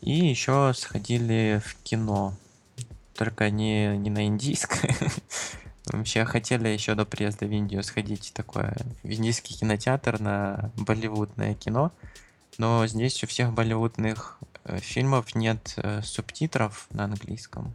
И 0.01 0.13
еще 0.13 0.73
сходили 0.77 1.61
в 1.67 1.75
кино. 1.83 2.37
Только 3.15 3.51
не, 3.51 3.99
не 3.99 4.11
на 4.11 4.27
индийское. 4.27 4.95
Вообще 5.87 6.25
хотели 6.25 6.69
еще 6.69 6.95
до 6.95 7.05
приезда 7.05 7.47
в 7.47 7.51
Индию 7.51 7.83
сходить 7.83 8.31
такое 8.33 8.77
в 9.03 9.11
индийский 9.11 9.55
кинотеатр 9.55 10.21
на 10.21 10.71
болливудное 10.77 11.55
кино. 11.55 11.91
Но 12.57 12.87
здесь 12.87 13.25
у 13.25 13.27
всех 13.27 13.53
болливудных 13.53 14.39
э, 14.63 14.79
фильмов 14.79 15.35
нет 15.35 15.75
э, 15.79 16.01
субтитров 16.03 16.87
на 16.91 17.07
английском. 17.07 17.75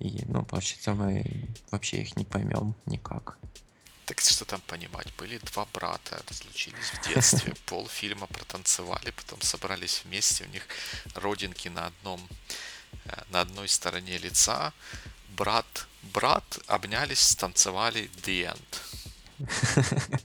И, 0.00 0.24
ну, 0.26 0.44
получается, 0.44 0.92
мы 0.92 1.46
вообще 1.70 1.98
их 1.98 2.16
не 2.16 2.24
поймем 2.24 2.74
никак. 2.84 3.38
Так 4.06 4.20
что 4.20 4.44
там 4.44 4.60
понимать? 4.66 5.12
Были 5.16 5.38
два 5.38 5.66
брата, 5.72 6.22
разлучились 6.28 6.90
в 6.90 7.08
детстве, 7.08 7.54
полфильма 7.66 8.26
протанцевали, 8.26 9.10
потом 9.10 9.40
собрались 9.40 10.02
вместе, 10.04 10.44
у 10.44 10.48
них 10.48 10.66
родинки 11.14 11.68
на 11.68 11.86
одном, 11.86 12.20
э, 13.06 13.22
на 13.30 13.40
одной 13.40 13.68
стороне 13.68 14.18
лица. 14.18 14.72
Брат, 15.36 15.86
брат, 16.02 16.58
обнялись, 16.66 17.20
станцевали, 17.20 18.10
the 18.24 18.54
end. 18.54 20.20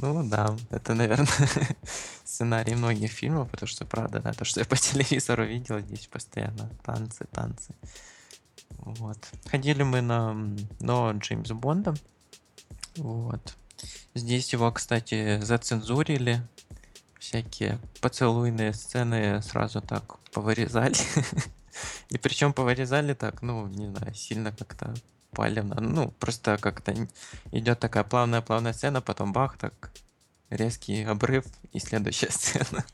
Ну 0.00 0.28
да, 0.28 0.56
это, 0.70 0.94
наверное, 0.94 1.28
сценарий 2.24 2.74
многих 2.74 3.12
фильмов, 3.12 3.50
потому 3.50 3.68
что, 3.68 3.84
правда, 3.84 4.18
да, 4.18 4.32
то, 4.32 4.44
что 4.44 4.60
я 4.60 4.66
по 4.66 4.76
телевизору 4.76 5.44
видел, 5.44 5.78
здесь 5.80 6.08
постоянно 6.08 6.68
танцы, 6.82 7.26
танцы. 7.30 7.74
Вот. 8.70 9.18
Ходили 9.46 9.82
мы 9.82 10.00
на 10.00 10.34
но 10.80 11.12
Джеймс 11.12 11.50
Бонда, 11.50 11.94
вот. 12.96 13.56
Здесь 14.14 14.52
его, 14.52 14.70
кстати, 14.72 15.40
зацензурили. 15.40 16.46
Всякие 17.18 17.78
поцелуйные 18.00 18.72
сцены 18.72 19.42
сразу 19.42 19.80
так 19.80 20.18
повырезали. 20.30 20.94
И 22.10 22.18
причем 22.18 22.52
повырезали 22.52 23.14
так, 23.14 23.42
ну, 23.42 23.66
не 23.66 23.88
знаю, 23.88 24.14
сильно 24.14 24.52
как-то 24.52 24.94
палевно. 25.32 25.80
Ну, 25.80 26.10
просто 26.12 26.58
как-то 26.58 26.94
идет 27.50 27.80
такая 27.80 28.04
плавная-плавная 28.04 28.72
сцена, 28.72 29.00
потом 29.00 29.32
бах, 29.32 29.58
так 29.58 29.90
резкий 30.50 31.02
обрыв 31.02 31.44
и 31.72 31.80
следующая 31.80 32.30
сцена. 32.30 32.84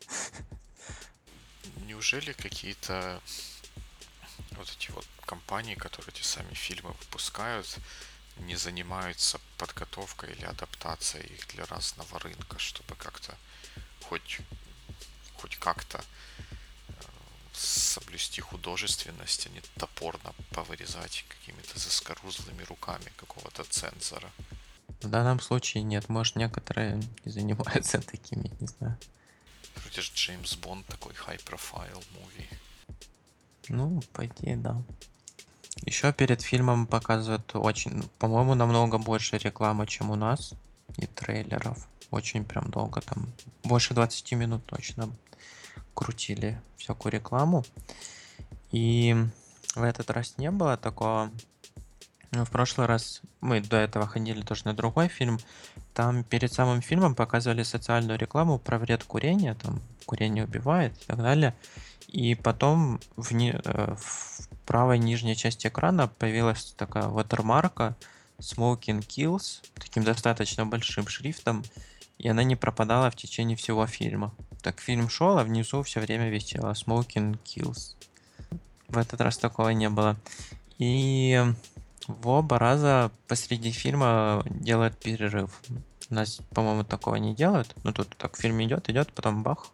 Неужели 1.86 2.32
какие-то 2.32 3.20
вот 4.52 4.74
эти 4.78 4.90
вот 4.92 5.06
компании, 5.26 5.74
которые 5.74 6.12
эти 6.14 6.22
сами 6.22 6.54
фильмы 6.54 6.92
выпускают, 7.00 7.78
не 8.40 8.56
занимаются 8.56 9.40
подготовкой 9.58 10.32
или 10.32 10.44
адаптацией 10.44 11.26
их 11.34 11.48
для 11.48 11.64
разного 11.66 12.18
рынка, 12.18 12.58
чтобы 12.58 12.94
как-то 12.96 13.36
хоть, 14.02 14.40
хоть 15.34 15.56
как-то 15.56 15.98
э, 15.98 16.92
соблюсти 17.52 18.40
художественность, 18.40 19.46
а 19.46 19.50
не 19.50 19.60
топорно 19.76 20.34
повырезать 20.50 21.24
какими-то 21.28 21.78
заскорузлыми 21.78 22.62
руками 22.64 23.12
какого-то 23.16 23.64
цензора. 23.64 24.30
В 25.00 25.08
данном 25.08 25.40
случае 25.40 25.82
нет. 25.82 26.08
Может, 26.08 26.36
некоторые 26.36 27.00
не 27.24 27.32
занимаются 27.32 28.00
такими, 28.12 28.50
не 28.60 28.66
знаю. 28.66 28.98
Вроде 29.76 30.02
же 30.02 30.12
Джеймс 30.12 30.56
Бонд 30.56 30.86
такой 30.86 31.14
high-profile 31.14 32.04
movie. 32.14 32.48
Ну, 33.68 34.02
по 34.12 34.26
идее, 34.26 34.56
да. 34.56 34.82
Еще 35.90 36.12
перед 36.12 36.40
фильмом 36.40 36.86
показывают 36.86 37.50
очень, 37.56 38.08
по-моему, 38.20 38.54
намного 38.54 38.96
больше 38.96 39.38
рекламы, 39.38 39.88
чем 39.88 40.12
у 40.12 40.14
нас, 40.14 40.54
и 40.96 41.06
трейлеров. 41.06 41.88
Очень 42.12 42.44
прям 42.44 42.70
долго 42.70 43.00
там, 43.00 43.26
больше 43.64 43.92
20 43.92 44.32
минут 44.34 44.64
точно 44.66 45.10
крутили 45.92 46.62
всякую 46.76 47.10
рекламу. 47.10 47.64
И 48.70 49.16
в 49.74 49.82
этот 49.82 50.10
раз 50.10 50.38
не 50.38 50.52
было 50.52 50.76
такого. 50.76 51.32
Ну, 52.30 52.44
в 52.44 52.50
прошлый 52.50 52.86
раз 52.86 53.20
мы 53.40 53.60
до 53.60 53.76
этого 53.76 54.06
ходили 54.06 54.42
тоже 54.42 54.66
на 54.66 54.74
другой 54.74 55.08
фильм. 55.08 55.40
Там 55.92 56.22
перед 56.22 56.52
самым 56.52 56.82
фильмом 56.82 57.16
показывали 57.16 57.64
социальную 57.64 58.16
рекламу 58.16 58.60
про 58.60 58.78
вред 58.78 59.02
курения, 59.02 59.56
там 59.56 59.82
курение 60.06 60.44
убивает 60.44 60.92
и 61.02 61.06
так 61.06 61.16
далее. 61.16 61.56
И 62.06 62.36
потом 62.36 63.00
в, 63.16 63.32
не, 63.32 63.50
э, 63.50 63.94
в 63.96 64.49
правой 64.70 65.00
нижней 65.00 65.34
части 65.34 65.66
экрана 65.66 66.06
появилась 66.06 66.74
такая 66.76 67.08
ватермарка 67.08 67.96
Smoking 68.38 69.00
Kills, 69.00 69.64
таким 69.74 70.04
достаточно 70.04 70.64
большим 70.64 71.08
шрифтом, 71.08 71.64
и 72.18 72.28
она 72.28 72.44
не 72.44 72.54
пропадала 72.54 73.10
в 73.10 73.16
течение 73.16 73.56
всего 73.56 73.84
фильма. 73.88 74.32
Так 74.62 74.78
фильм 74.78 75.08
шел, 75.08 75.38
а 75.38 75.42
внизу 75.42 75.82
все 75.82 75.98
время 75.98 76.30
висело 76.30 76.70
Smoking 76.70 77.36
Kills. 77.42 77.96
В 78.86 78.96
этот 78.96 79.20
раз 79.20 79.38
такого 79.38 79.70
не 79.70 79.90
было. 79.90 80.16
И 80.78 81.44
в 82.06 82.28
оба 82.28 82.60
раза 82.60 83.10
посреди 83.26 83.72
фильма 83.72 84.44
делают 84.48 84.96
перерыв. 84.96 85.50
У 86.10 86.14
нас, 86.14 86.38
по-моему, 86.54 86.84
такого 86.84 87.16
не 87.16 87.34
делают. 87.34 87.74
Ну, 87.82 87.92
тут 87.92 88.16
так 88.16 88.36
фильм 88.36 88.62
идет, 88.62 88.88
идет, 88.88 89.12
потом 89.14 89.42
бах, 89.42 89.72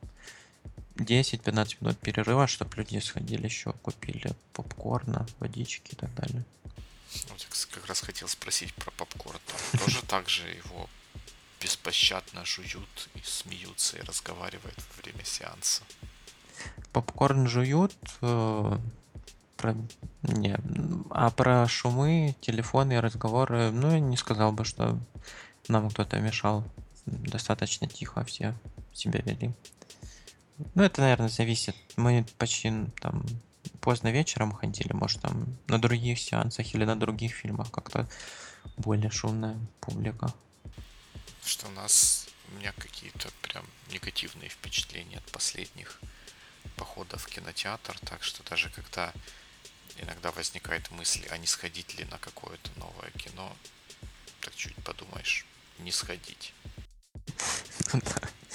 10-15 0.96 1.76
минут 1.80 1.98
перерыва, 1.98 2.46
чтобы 2.46 2.76
люди 2.76 2.98
сходили 2.98 3.44
еще, 3.44 3.72
купили 3.72 4.32
попкорна, 4.52 5.26
водички 5.38 5.92
и 5.92 5.96
так 5.96 6.14
далее. 6.14 6.44
Вот 7.28 7.40
я 7.40 7.46
как 7.70 7.86
раз 7.86 8.00
хотел 8.00 8.28
спросить 8.28 8.74
про 8.74 8.90
попкорн. 8.90 9.38
Там 9.46 9.80
тоже 9.84 10.02
так 10.02 10.28
же 10.28 10.48
его 10.48 10.88
беспощадно 11.60 12.44
жуют 12.44 13.08
и 13.14 13.20
смеются 13.22 13.96
и 13.98 14.02
разговаривают 14.02 14.78
во 14.78 15.02
время 15.02 15.24
сеанса. 15.24 15.82
Попкорн 16.92 17.48
жуют, 17.48 17.94
э, 18.22 18.78
про... 19.56 19.76
не, 20.22 20.56
а 21.10 21.30
про 21.30 21.66
шумы, 21.68 22.34
телефоны 22.40 22.94
и 22.94 23.00
разговоры, 23.00 23.70
ну, 23.70 23.90
я 23.92 24.00
не 24.00 24.16
сказал 24.16 24.52
бы, 24.52 24.64
что 24.64 24.98
нам 25.68 25.90
кто-то 25.90 26.18
мешал. 26.20 26.64
Достаточно 27.06 27.86
тихо 27.86 28.24
все 28.24 28.54
себя 28.92 29.20
вели. 29.24 29.52
Ну, 30.74 30.82
это, 30.82 31.02
наверное, 31.02 31.28
зависит. 31.28 31.76
Мы 31.96 32.24
почти 32.38 32.72
там 33.00 33.24
поздно 33.80 34.10
вечером 34.10 34.52
ходили, 34.52 34.92
может, 34.92 35.20
там 35.20 35.56
на 35.66 35.80
других 35.80 36.18
сеансах 36.18 36.74
или 36.74 36.84
на 36.84 36.98
других 36.98 37.34
фильмах 37.34 37.70
как-то 37.70 38.08
более 38.76 39.10
шумная 39.10 39.58
публика. 39.80 40.32
Что 41.44 41.68
у 41.68 41.70
нас 41.70 42.26
у 42.48 42.58
меня 42.58 42.72
какие-то 42.72 43.28
прям 43.42 43.64
негативные 43.90 44.48
впечатления 44.48 45.18
от 45.18 45.24
последних 45.30 46.00
походов 46.76 47.22
в 47.22 47.26
кинотеатр, 47.26 47.98
так 48.00 48.22
что 48.22 48.42
даже 48.48 48.70
когда 48.70 49.12
иногда 49.98 50.30
возникает 50.32 50.90
мысль, 50.90 51.26
а 51.30 51.38
не 51.38 51.46
сходить 51.46 51.98
ли 51.98 52.04
на 52.06 52.18
какое-то 52.18 52.70
новое 52.76 53.10
кино, 53.12 53.56
так 54.40 54.54
чуть 54.54 54.76
подумаешь, 54.76 55.46
не 55.78 55.92
сходить. 55.92 56.52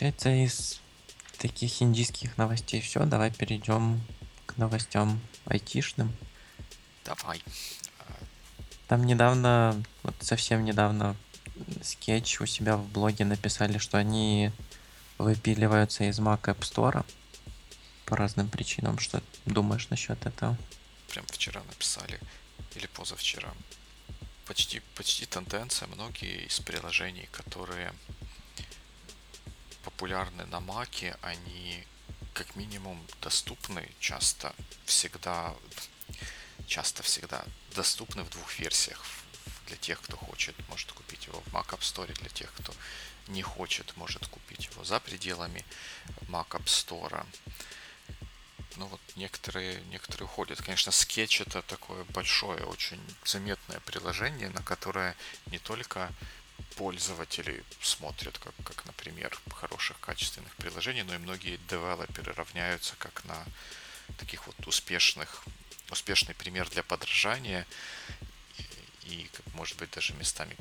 Получается, 0.00 0.30
из 0.30 0.80
таких 1.36 1.82
индийских 1.82 2.38
новостей 2.38 2.80
все. 2.80 3.04
Давай 3.04 3.30
перейдем 3.30 4.00
к 4.46 4.56
новостям 4.56 5.20
айтишным. 5.44 6.16
Давай. 7.04 7.42
Там 8.88 9.04
недавно, 9.04 9.84
вот 10.02 10.14
совсем 10.20 10.64
недавно, 10.64 11.16
скетч 11.82 12.40
у 12.40 12.46
себя 12.46 12.78
в 12.78 12.88
блоге 12.88 13.26
написали, 13.26 13.76
что 13.76 13.98
они 13.98 14.52
выпиливаются 15.18 16.04
из 16.04 16.18
Mac 16.18 16.44
App 16.44 16.60
Store 16.60 17.04
по 18.06 18.16
разным 18.16 18.48
причинам. 18.48 18.98
Что 18.98 19.22
думаешь 19.44 19.90
насчет 19.90 20.24
этого? 20.24 20.56
Прям 21.10 21.26
вчера 21.26 21.62
написали 21.64 22.18
или 22.74 22.86
позавчера. 22.86 23.52
Почти, 24.46 24.80
почти 24.94 25.26
тенденция. 25.26 25.88
Многие 25.88 26.46
из 26.46 26.58
приложений, 26.58 27.28
которые 27.32 27.92
популярны 29.84 30.46
на 30.46 30.60
Маке, 30.60 31.16
они 31.22 31.84
как 32.34 32.56
минимум 32.56 33.04
доступны 33.20 33.88
часто 33.98 34.54
всегда 34.84 35.54
часто 36.66 37.02
всегда 37.02 37.44
доступны 37.74 38.22
в 38.22 38.30
двух 38.30 38.58
версиях. 38.58 39.04
Для 39.66 39.76
тех, 39.76 40.00
кто 40.00 40.16
хочет, 40.16 40.54
может 40.68 40.92
купить 40.92 41.26
его 41.26 41.40
в 41.40 41.54
Mac 41.54 41.68
App 41.68 41.80
Store, 41.80 42.12
для 42.12 42.28
тех, 42.28 42.52
кто 42.54 42.72
не 43.28 43.42
хочет, 43.42 43.96
может 43.96 44.26
купить 44.26 44.66
его 44.66 44.84
за 44.84 45.00
пределами 45.00 45.64
Mac 46.28 46.48
App 46.50 46.64
Store. 46.64 47.26
Ну 48.76 48.86
вот 48.86 49.00
некоторые, 49.16 49.80
некоторые 49.90 50.26
уходят. 50.26 50.62
Конечно, 50.62 50.90
Sketch 50.90 51.42
это 51.46 51.62
такое 51.62 52.04
большое, 52.04 52.64
очень 52.64 53.00
заметное 53.24 53.80
приложение, 53.80 54.48
на 54.50 54.62
которое 54.62 55.16
не 55.46 55.58
только 55.58 56.10
пользователи 56.76 57.64
смотрят, 57.80 58.38
как, 58.38 58.54
как, 58.64 58.84
например, 58.86 59.38
хороших 59.54 59.98
качественных 60.00 60.54
приложений, 60.56 61.04
но 61.04 61.14
и 61.14 61.18
многие 61.18 61.58
девелоперы 61.68 62.32
равняются 62.32 62.94
как 62.96 63.24
на 63.24 63.44
таких 64.18 64.46
вот 64.46 64.66
успешных 64.66 65.44
успешный 65.90 66.34
пример 66.34 66.68
для 66.70 66.82
подражания 66.82 67.66
и, 69.04 69.28
может 69.54 69.76
быть, 69.78 69.90
даже 69.90 70.14
местами 70.14 70.56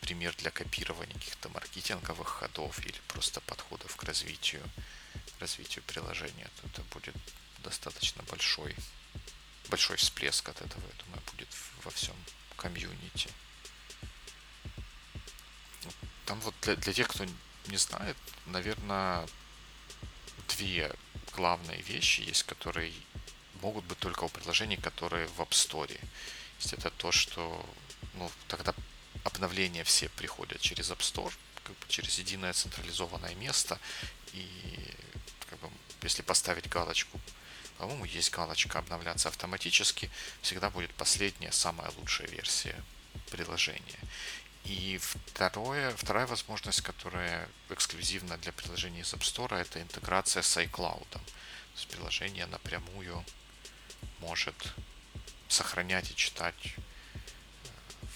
пример 0.00 0.34
для 0.36 0.50
копирования 0.50 1.14
каких-то 1.14 1.48
маркетинговых 1.48 2.28
ходов 2.28 2.78
или 2.78 3.00
просто 3.08 3.40
подходов 3.40 3.96
к 3.96 4.04
развитию, 4.04 4.62
развитию 5.40 5.82
приложения, 5.84 6.48
то 6.60 6.68
это 6.68 6.82
будет 6.94 7.16
достаточно 7.58 8.22
большой, 8.24 8.76
большой 9.68 9.96
всплеск 9.96 10.48
от 10.48 10.60
этого, 10.60 10.82
я 10.86 11.04
думаю, 11.04 11.22
будет 11.32 11.48
во 11.82 11.90
всем 11.90 12.14
комьюнити. 12.56 13.30
Там 16.26 16.40
вот 16.40 16.54
для, 16.62 16.76
для 16.76 16.92
тех, 16.92 17.08
кто 17.08 17.24
не 17.68 17.76
знает, 17.76 18.16
наверное, 18.46 19.26
две 20.48 20.92
главные 21.34 21.80
вещи 21.82 22.20
есть, 22.20 22.42
которые 22.44 22.92
могут 23.62 23.84
быть 23.84 23.98
только 23.98 24.24
у 24.24 24.28
приложений, 24.28 24.78
которые 24.78 25.26
в 25.28 25.40
App 25.40 25.50
Store. 25.50 25.86
То 25.86 25.98
есть 26.58 26.72
это 26.72 26.90
то, 26.90 27.12
что 27.12 27.64
ну, 28.14 28.30
тогда 28.48 28.74
обновления 29.24 29.84
все 29.84 30.08
приходят 30.08 30.60
через 30.60 30.90
App 30.90 30.98
Store, 30.98 31.32
как 31.62 31.76
бы 31.78 31.86
через 31.88 32.18
единое 32.18 32.52
централизованное 32.52 33.34
место. 33.36 33.78
И 34.32 34.94
как 35.48 35.58
бы, 35.60 35.68
если 36.02 36.22
поставить 36.22 36.68
галочку, 36.68 37.20
по-моему, 37.78 38.04
есть 38.04 38.30
галочка 38.30 38.78
обновляться 38.78 39.28
автоматически, 39.28 40.10
всегда 40.42 40.70
будет 40.70 40.92
последняя, 40.94 41.52
самая 41.52 41.90
лучшая 41.96 42.28
версия 42.28 42.82
приложения. 43.30 44.00
И 44.66 44.98
второе, 44.98 45.94
вторая 45.94 46.26
возможность, 46.26 46.80
которая 46.80 47.48
эксклюзивна 47.70 48.36
для 48.38 48.50
приложений 48.50 49.02
из 49.02 49.14
App 49.14 49.20
Store, 49.20 49.56
это 49.56 49.80
интеграция 49.80 50.42
с 50.42 50.56
iCloud. 50.56 51.06
То 51.08 51.20
есть 51.76 51.86
приложение 51.86 52.46
напрямую 52.46 53.24
может 54.18 54.56
сохранять 55.48 56.10
и 56.10 56.16
читать 56.16 56.56
э, 56.64 57.18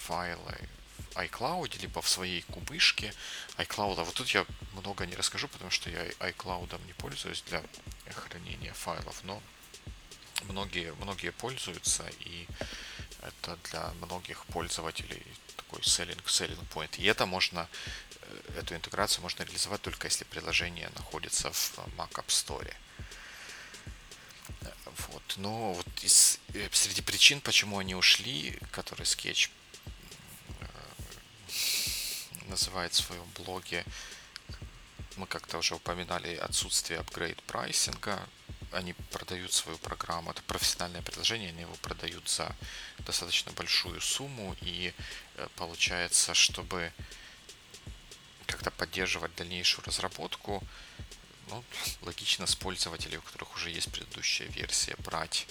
файлы 0.06 0.58
в 0.98 1.16
iCloud, 1.18 1.80
либо 1.80 2.02
в 2.02 2.08
своей 2.08 2.42
кубышке 2.42 3.14
iCloud. 3.58 4.00
А 4.00 4.04
вот 4.04 4.14
тут 4.14 4.28
я 4.30 4.44
много 4.72 5.06
не 5.06 5.14
расскажу, 5.14 5.46
потому 5.46 5.70
что 5.70 5.88
я 5.88 6.04
iCloud 6.04 6.84
не 6.84 6.94
пользуюсь 6.94 7.42
для 7.42 7.62
хранения 8.12 8.72
файлов, 8.72 9.22
но 9.22 9.40
многие, 10.48 10.92
многие 10.94 11.30
пользуются, 11.30 12.10
и 12.18 12.48
это 13.22 13.56
для 13.70 13.92
многих 14.04 14.44
пользователей 14.46 15.22
такой 15.70 15.80
selling, 15.80 16.22
selling 16.24 16.66
point. 16.74 16.96
И 16.98 17.06
это 17.06 17.26
можно, 17.26 17.68
э, 18.22 18.58
эту 18.58 18.74
интеграцию 18.74 19.22
можно 19.22 19.44
реализовать 19.44 19.82
только 19.82 20.08
если 20.08 20.24
приложение 20.24 20.90
находится 20.96 21.52
в 21.52 21.78
Mac 21.96 22.12
App 22.12 22.26
Store. 22.26 22.74
Вот. 25.08 25.22
Но 25.36 25.72
вот 25.72 25.86
из, 26.02 26.38
э, 26.54 26.68
среди 26.72 27.02
причин, 27.02 27.40
почему 27.40 27.78
они 27.78 27.94
ушли, 27.94 28.58
скетч 29.04 29.50
э, 30.48 30.66
называет 32.48 32.92
в 32.92 32.96
своем 32.96 33.26
блоге, 33.36 33.84
мы 35.16 35.26
как-то 35.26 35.58
уже 35.58 35.74
упоминали 35.74 36.34
отсутствие 36.36 37.00
апгрейд 37.00 37.42
прайсинга. 37.42 38.28
Они 38.72 38.92
продают 39.10 39.52
свою 39.52 39.78
программу, 39.78 40.30
это 40.30 40.42
профессиональное 40.42 41.02
предложение, 41.02 41.48
они 41.48 41.62
его 41.62 41.74
продают 41.76 42.28
за 42.28 42.54
достаточно 42.98 43.52
большую 43.52 44.00
сумму, 44.00 44.56
и 44.60 44.92
э, 45.36 45.48
получается, 45.56 46.34
чтобы 46.34 46.92
как-то 48.46 48.70
поддерживать 48.70 49.34
дальнейшую 49.34 49.84
разработку, 49.84 50.62
ну, 51.48 51.64
логично 52.02 52.46
с 52.46 52.54
пользователей, 52.54 53.18
у 53.18 53.22
которых 53.22 53.56
уже 53.56 53.70
есть 53.70 53.90
предыдущая 53.90 54.46
версия, 54.48 54.94
брать 54.98 55.46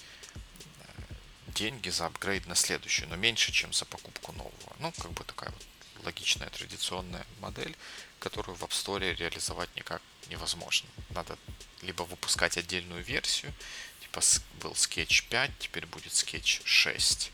э, 0.80 1.14
деньги 1.48 1.90
за 1.90 2.06
апгрейд 2.06 2.46
на 2.48 2.56
следующую, 2.56 3.10
но 3.10 3.16
меньше, 3.16 3.52
чем 3.52 3.74
за 3.74 3.86
покупку 3.86 4.32
нового. 4.32 4.76
Ну, 4.80 4.92
как 4.94 5.12
бы 5.12 5.24
такая 5.24 5.50
вот 5.50 5.66
логичная 6.04 6.50
традиционная 6.50 7.26
модель, 7.40 7.76
которую 8.20 8.56
в 8.56 8.64
App 8.64 8.70
Store 8.70 9.16
реализовать 9.16 9.74
никак 9.76 10.02
невозможно. 10.28 10.90
Надо 11.10 11.38
либо 11.82 12.04
выпускать 12.04 12.58
отдельную 12.58 13.04
версию, 13.04 13.54
типа 14.02 14.22
был 14.62 14.72
Sketch 14.74 15.28
5, 15.30 15.52
теперь 15.60 15.86
будет 15.86 16.12
Sketch 16.12 16.62
6, 16.66 17.32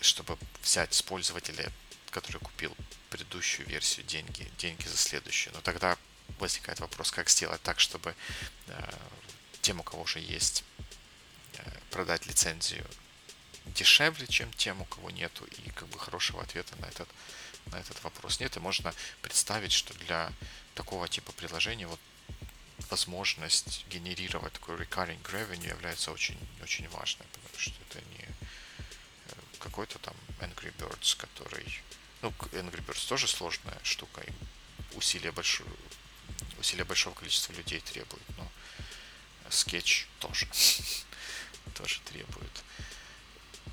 чтобы 0.00 0.38
взять 0.62 0.94
с 0.94 1.02
пользователя, 1.02 1.72
который 2.10 2.40
купил 2.40 2.76
предыдущую 3.10 3.66
версию, 3.68 4.06
деньги, 4.06 4.50
деньги 4.58 4.86
за 4.86 4.96
следующую. 4.96 5.52
Но 5.54 5.60
тогда 5.60 5.96
возникает 6.38 6.80
вопрос, 6.80 7.10
как 7.10 7.28
сделать 7.28 7.62
так, 7.62 7.80
чтобы 7.80 8.14
э, 8.68 8.92
тем, 9.60 9.80
у 9.80 9.82
кого 9.82 10.02
уже 10.02 10.20
есть, 10.20 10.64
э, 11.54 11.70
продать 11.90 12.26
лицензию 12.26 12.86
дешевле, 13.66 14.26
чем 14.26 14.52
тем, 14.52 14.80
у 14.80 14.84
кого 14.84 15.10
нету, 15.10 15.44
и 15.44 15.70
как 15.70 15.88
бы 15.88 15.98
хорошего 15.98 16.42
ответа 16.42 16.74
на 16.76 16.86
этот, 16.86 17.08
на 17.66 17.76
этот 17.76 18.02
вопрос 18.02 18.40
нет. 18.40 18.56
И 18.56 18.60
можно 18.60 18.94
представить, 19.22 19.72
что 19.72 19.94
для 19.94 20.32
такого 20.74 21.08
типа 21.08 21.32
приложения 21.32 21.86
вот 21.86 22.00
возможность 22.90 23.86
генерировать 23.88 24.52
такой 24.52 24.76
recurring 24.76 25.22
revenue 25.24 25.68
является 25.68 26.10
очень, 26.12 26.38
очень 26.62 26.88
важной, 26.88 27.26
потому 27.32 27.58
что 27.58 27.72
это 27.88 28.00
не 28.16 28.24
э, 28.24 29.32
какой-то 29.58 29.98
там 29.98 30.14
Angry 30.40 30.74
Birds, 30.76 31.16
который... 31.16 31.82
Ну, 32.22 32.30
Angry 32.52 32.84
Birds 32.84 33.06
тоже 33.08 33.28
сложная 33.28 33.78
штука, 33.82 34.22
и 34.22 34.96
усилия 34.96 35.32
большое, 35.32 35.70
усилия 36.58 36.84
большого 36.84 37.14
количества 37.14 37.52
людей 37.52 37.80
требует, 37.80 38.22
но 38.36 38.50
скетч 39.50 40.06
тоже, 40.18 40.46
тоже 41.74 42.00
требует. 42.00 42.64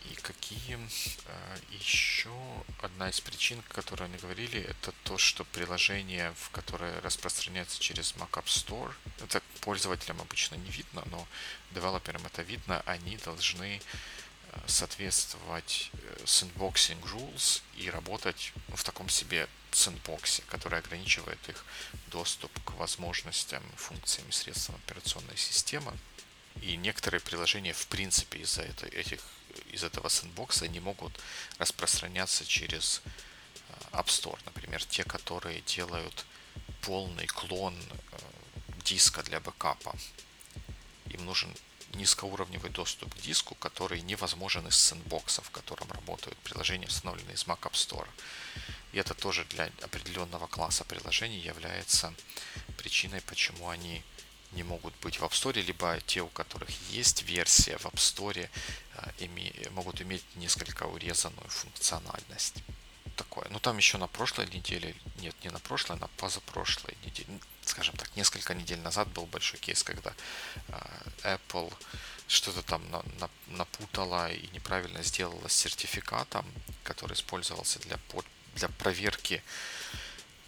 И 0.09 0.15
какие 0.15 0.77
э, 0.77 1.57
еще 1.71 2.33
одна 2.81 3.09
из 3.09 3.19
причин, 3.19 3.61
которые 3.69 4.05
они 4.05 4.17
говорили, 4.17 4.61
это 4.61 4.93
то, 5.03 5.17
что 5.17 5.43
приложение, 5.45 6.33
в 6.37 6.49
которое 6.51 6.99
распространяется 7.01 7.79
через 7.79 8.13
Mac 8.13 8.31
App 8.31 8.45
Store, 8.45 8.93
это 9.21 9.41
пользователям 9.61 10.21
обычно 10.21 10.55
не 10.55 10.69
видно, 10.69 11.03
но 11.11 11.27
девелоперам 11.71 12.25
это 12.25 12.41
видно, 12.41 12.81
они 12.85 13.17
должны 13.17 13.81
соответствовать 14.65 15.91
э, 15.93 16.23
sandboxing 16.25 17.01
rules 17.03 17.61
и 17.75 17.89
работать 17.89 18.53
в 18.69 18.83
таком 18.83 19.09
себе 19.09 19.47
сэндбоксе, 19.71 20.43
который 20.47 20.79
ограничивает 20.79 21.39
их 21.47 21.63
доступ 22.07 22.51
к 22.63 22.71
возможностям, 22.71 23.63
функциям 23.75 24.27
и 24.29 24.31
средствам 24.31 24.77
операционной 24.77 25.37
системы. 25.37 25.93
И 26.61 26.75
некоторые 26.75 27.21
приложения, 27.21 27.73
в 27.73 27.87
принципе, 27.87 28.39
из-за 28.39 28.63
этих, 28.63 29.21
из 29.71 29.83
этого 29.83 30.09
сэндбокса 30.09 30.67
не 30.67 30.79
могут 30.79 31.19
распространяться 31.57 32.45
через 32.45 33.01
э, 33.69 33.73
App 33.91 34.07
Store. 34.07 34.39
Например, 34.45 34.83
те, 34.83 35.03
которые 35.03 35.61
делают 35.61 36.25
полный 36.81 37.27
клон 37.27 37.75
э, 37.75 38.17
диска 38.83 39.23
для 39.23 39.39
бэкапа. 39.39 39.95
Им 41.09 41.25
нужен 41.25 41.53
низкоуровневый 41.93 42.69
доступ 42.69 43.13
к 43.13 43.21
диску, 43.21 43.55
который 43.55 44.01
невозможен 44.01 44.67
из 44.67 44.77
сэндбокса, 44.77 45.41
в 45.41 45.49
котором 45.51 45.91
работают 45.91 46.37
приложения, 46.39 46.87
установленные 46.87 47.35
из 47.35 47.45
Mac 47.45 47.59
App 47.61 47.73
Store. 47.73 48.07
И 48.93 48.97
это 48.97 49.13
тоже 49.13 49.45
для 49.45 49.65
определенного 49.81 50.47
класса 50.47 50.83
приложений 50.83 51.39
является 51.39 52.13
причиной, 52.77 53.21
почему 53.21 53.69
они 53.69 54.03
не 54.51 54.63
могут 54.63 54.93
быть 55.01 55.19
в 55.19 55.23
App 55.23 55.31
Store, 55.31 55.61
либо 55.61 55.99
те, 56.05 56.21
у 56.21 56.27
которых 56.27 56.69
есть 56.89 57.23
версия 57.23 57.77
в 57.77 57.85
App 57.85 57.95
Store, 57.95 58.49
э, 58.95 59.69
могут 59.71 60.01
иметь 60.01 60.23
несколько 60.35 60.83
урезанную 60.83 61.49
функциональность. 61.49 62.63
Такое. 63.15 63.47
Ну, 63.49 63.59
там 63.59 63.77
еще 63.77 63.97
на 63.97 64.07
прошлой 64.07 64.47
неделе, 64.47 64.95
нет, 65.17 65.35
не 65.43 65.49
на 65.49 65.59
прошлой, 65.59 65.97
на 65.97 66.07
позапрошлой 66.07 66.95
неделе, 67.03 67.39
скажем 67.65 67.95
так, 67.95 68.15
несколько 68.15 68.53
недель 68.53 68.79
назад 68.79 69.07
был 69.09 69.25
большой 69.25 69.59
кейс, 69.59 69.83
когда 69.83 70.13
э, 70.67 71.37
Apple 71.37 71.73
что-то 72.27 72.61
там 72.61 72.83
напутала 73.47 74.31
и 74.31 74.47
неправильно 74.49 75.01
сделала 75.01 75.47
с 75.47 75.53
сертификатом, 75.53 76.45
который 76.83 77.13
использовался 77.13 77.79
для, 77.79 77.97
для 78.55 78.67
проверки 78.67 79.41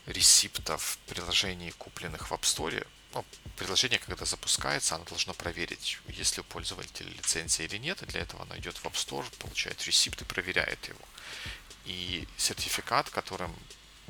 ресиптов 0.05 0.97
приложений, 1.07 1.73
купленных 1.77 2.29
в 2.29 2.33
App 2.33 2.41
Store 2.41 2.85
ну, 3.13 3.25
приложение, 3.57 3.99
когда 3.99 4.25
запускается, 4.25 4.95
оно 4.95 5.05
должно 5.05 5.33
проверить, 5.33 5.97
есть 6.07 6.37
ли 6.37 6.41
у 6.41 6.43
пользователя 6.43 7.09
лицензия 7.09 7.65
или 7.65 7.77
нет, 7.77 8.01
и 8.03 8.05
для 8.05 8.21
этого 8.21 8.43
оно 8.43 8.57
идет 8.57 8.77
в 8.77 8.85
App 8.85 8.93
Store, 8.93 9.25
получает 9.37 9.83
ресипт 9.85 10.21
и 10.21 10.25
проверяет 10.25 10.87
его. 10.87 10.99
И 11.85 12.27
сертификат, 12.37 13.09
которым 13.09 13.55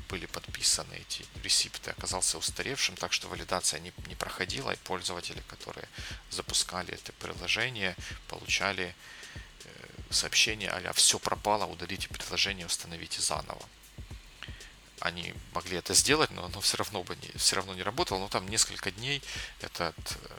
были 0.09 0.25
подписаны 0.25 0.93
эти 0.95 1.25
ресипты, 1.43 1.91
оказался 1.91 2.37
устаревшим, 2.37 2.95
так 2.95 3.13
что 3.13 3.27
валидация 3.27 3.79
не, 3.79 3.93
не 4.07 4.15
проходила, 4.15 4.71
и 4.71 4.77
пользователи, 4.77 5.41
которые 5.47 5.87
запускали 6.29 6.93
это 6.93 7.13
приложение, 7.13 7.95
получали 8.27 8.95
э, 9.63 9.69
сообщение 10.09 10.69
а 10.69 10.93
все 10.93 11.19
пропало, 11.19 11.65
удалите 11.65 12.09
приложение, 12.09 12.65
установите 12.65 13.21
заново 13.21 13.61
они 15.01 15.33
могли 15.53 15.77
это 15.77 15.93
сделать, 15.93 16.31
но 16.31 16.45
оно 16.45 16.61
все 16.61 16.77
равно 16.77 17.03
бы 17.03 17.15
не, 17.15 17.37
все 17.37 17.55
равно 17.55 17.73
не 17.73 17.83
работало. 17.83 18.19
Но 18.19 18.27
там 18.27 18.47
несколько 18.47 18.91
дней 18.91 19.21
этот, 19.61 19.95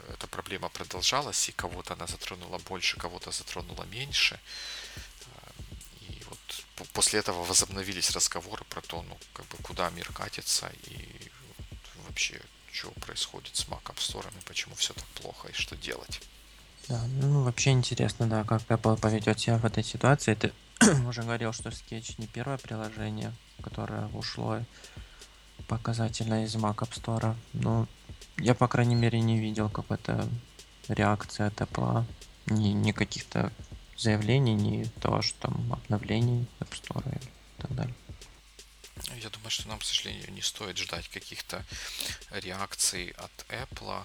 эта 0.09 0.27
проблема 0.27 0.69
продолжалась, 0.69 1.49
и 1.49 1.53
кого-то 1.53 1.95
она 1.95 2.07
затронула 2.07 2.59
больше, 2.59 2.97
кого-то 2.99 3.31
затронула 3.33 3.85
меньше. 3.85 4.41
И 6.01 6.23
вот 6.29 6.89
после 6.93 7.21
этого 7.21 7.45
возобновились 7.45 8.11
разговоры 8.11 8.65
про 8.65 8.81
то, 8.81 9.03
ну, 9.03 9.19
как 9.33 9.47
бы 9.47 9.57
куда 9.63 9.91
мир 9.91 10.11
катится 10.13 10.73
и 10.85 11.31
вообще, 12.07 12.41
что 12.73 12.91
происходит 12.93 13.57
с 13.57 13.67
Mac 13.67 13.83
App 13.85 13.97
Store, 13.97 14.29
и 14.29 14.45
почему 14.45 14.75
все 14.75 14.93
так 14.95 15.07
плохо, 15.07 15.49
и 15.49 15.53
что 15.53 15.77
делать. 15.77 16.21
Да, 16.89 17.01
ну 17.21 17.43
вообще 17.43 17.71
интересно, 17.71 18.27
да, 18.27 18.45
как 18.45 18.63
Apple 18.63 18.99
поведет 18.99 19.39
себя 19.39 19.59
в 19.59 19.65
этой 19.65 19.85
ситуации. 19.85 20.35
Ты 20.35 20.53
уже 21.07 21.23
говорил, 21.23 21.53
что 21.53 21.69
Sketch 21.69 22.15
не 22.19 22.27
первое 22.27 22.59
приложение, 22.59 23.33
которое 23.61 24.09
ушло 24.09 24.63
показательно 25.69 26.45
из 26.45 26.55
Mac 26.57 26.77
App 26.77 26.91
Store. 26.91 27.37
Ну, 27.53 27.87
я, 28.39 28.55
по 28.55 28.69
крайней 28.69 28.95
мере, 28.95 29.21
не 29.21 29.39
видел 29.39 29.69
какой-то 29.69 30.29
реакции 30.89 31.47
от 31.47 31.61
Apple, 31.61 32.05
ни, 32.47 32.69
ни 32.69 32.93
каких-то 32.93 33.53
заявлений, 33.97 34.55
ни 34.55 34.85
того, 35.01 35.23
что 35.23 35.39
там 35.41 35.73
обновлений 35.73 36.47
App 36.61 36.71
Store 36.71 37.17
и 37.17 37.61
так 37.63 37.75
далее. 37.75 37.95
Я 39.23 39.31
думаю, 39.31 39.51
что 39.51 39.69
нам, 39.69 39.79
к 39.79 39.85
сожалению, 39.85 40.33
не 40.33 40.43
стоит 40.43 40.77
ждать 40.77 41.09
каких-то 41.09 41.65
реакций 42.31 43.15
от 43.17 43.47
Apple, 43.49 44.05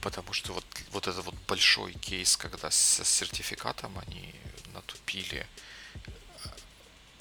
потому 0.00 0.32
что 0.32 0.52
вот, 0.52 0.64
вот 0.92 1.08
этот 1.08 1.24
вот 1.24 1.34
большой 1.46 1.92
кейс, 1.94 2.36
когда 2.36 2.70
с 2.70 3.02
сертификатом 3.04 3.98
они 4.06 4.34
натупили, 4.72 5.46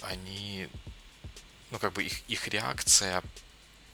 они 0.08 0.70
ну, 1.72 1.80
как 1.80 1.94
бы 1.94 2.04
их, 2.04 2.22
их 2.30 2.48
реакция 2.48 3.24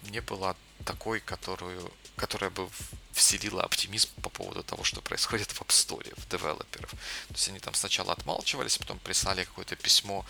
не 0.04 0.22
была 0.22 0.56
такой, 0.86 1.20
которую, 1.20 1.92
которая 2.16 2.50
бы 2.50 2.70
вселила 3.12 3.64
оптимизм 3.64 4.10
по 4.22 4.30
поводу 4.30 4.64
того, 4.64 4.84
что 4.84 5.02
происходит 5.02 5.52
в 5.52 5.62
App 5.62 5.70
Store, 5.70 6.14
в 6.20 6.30
девелоперов. 6.30 6.92
То 6.92 7.34
есть 7.34 7.50
они 7.50 7.60
там 7.60 7.74
сначала 7.74 8.14
отмалчивались, 8.14 8.78
потом 8.78 9.00
прислали 9.00 9.44
какое-то 9.44 9.76
письмо 9.76 10.26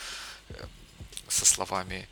э, 0.50 0.66
со 1.28 1.46
словами 1.46 2.08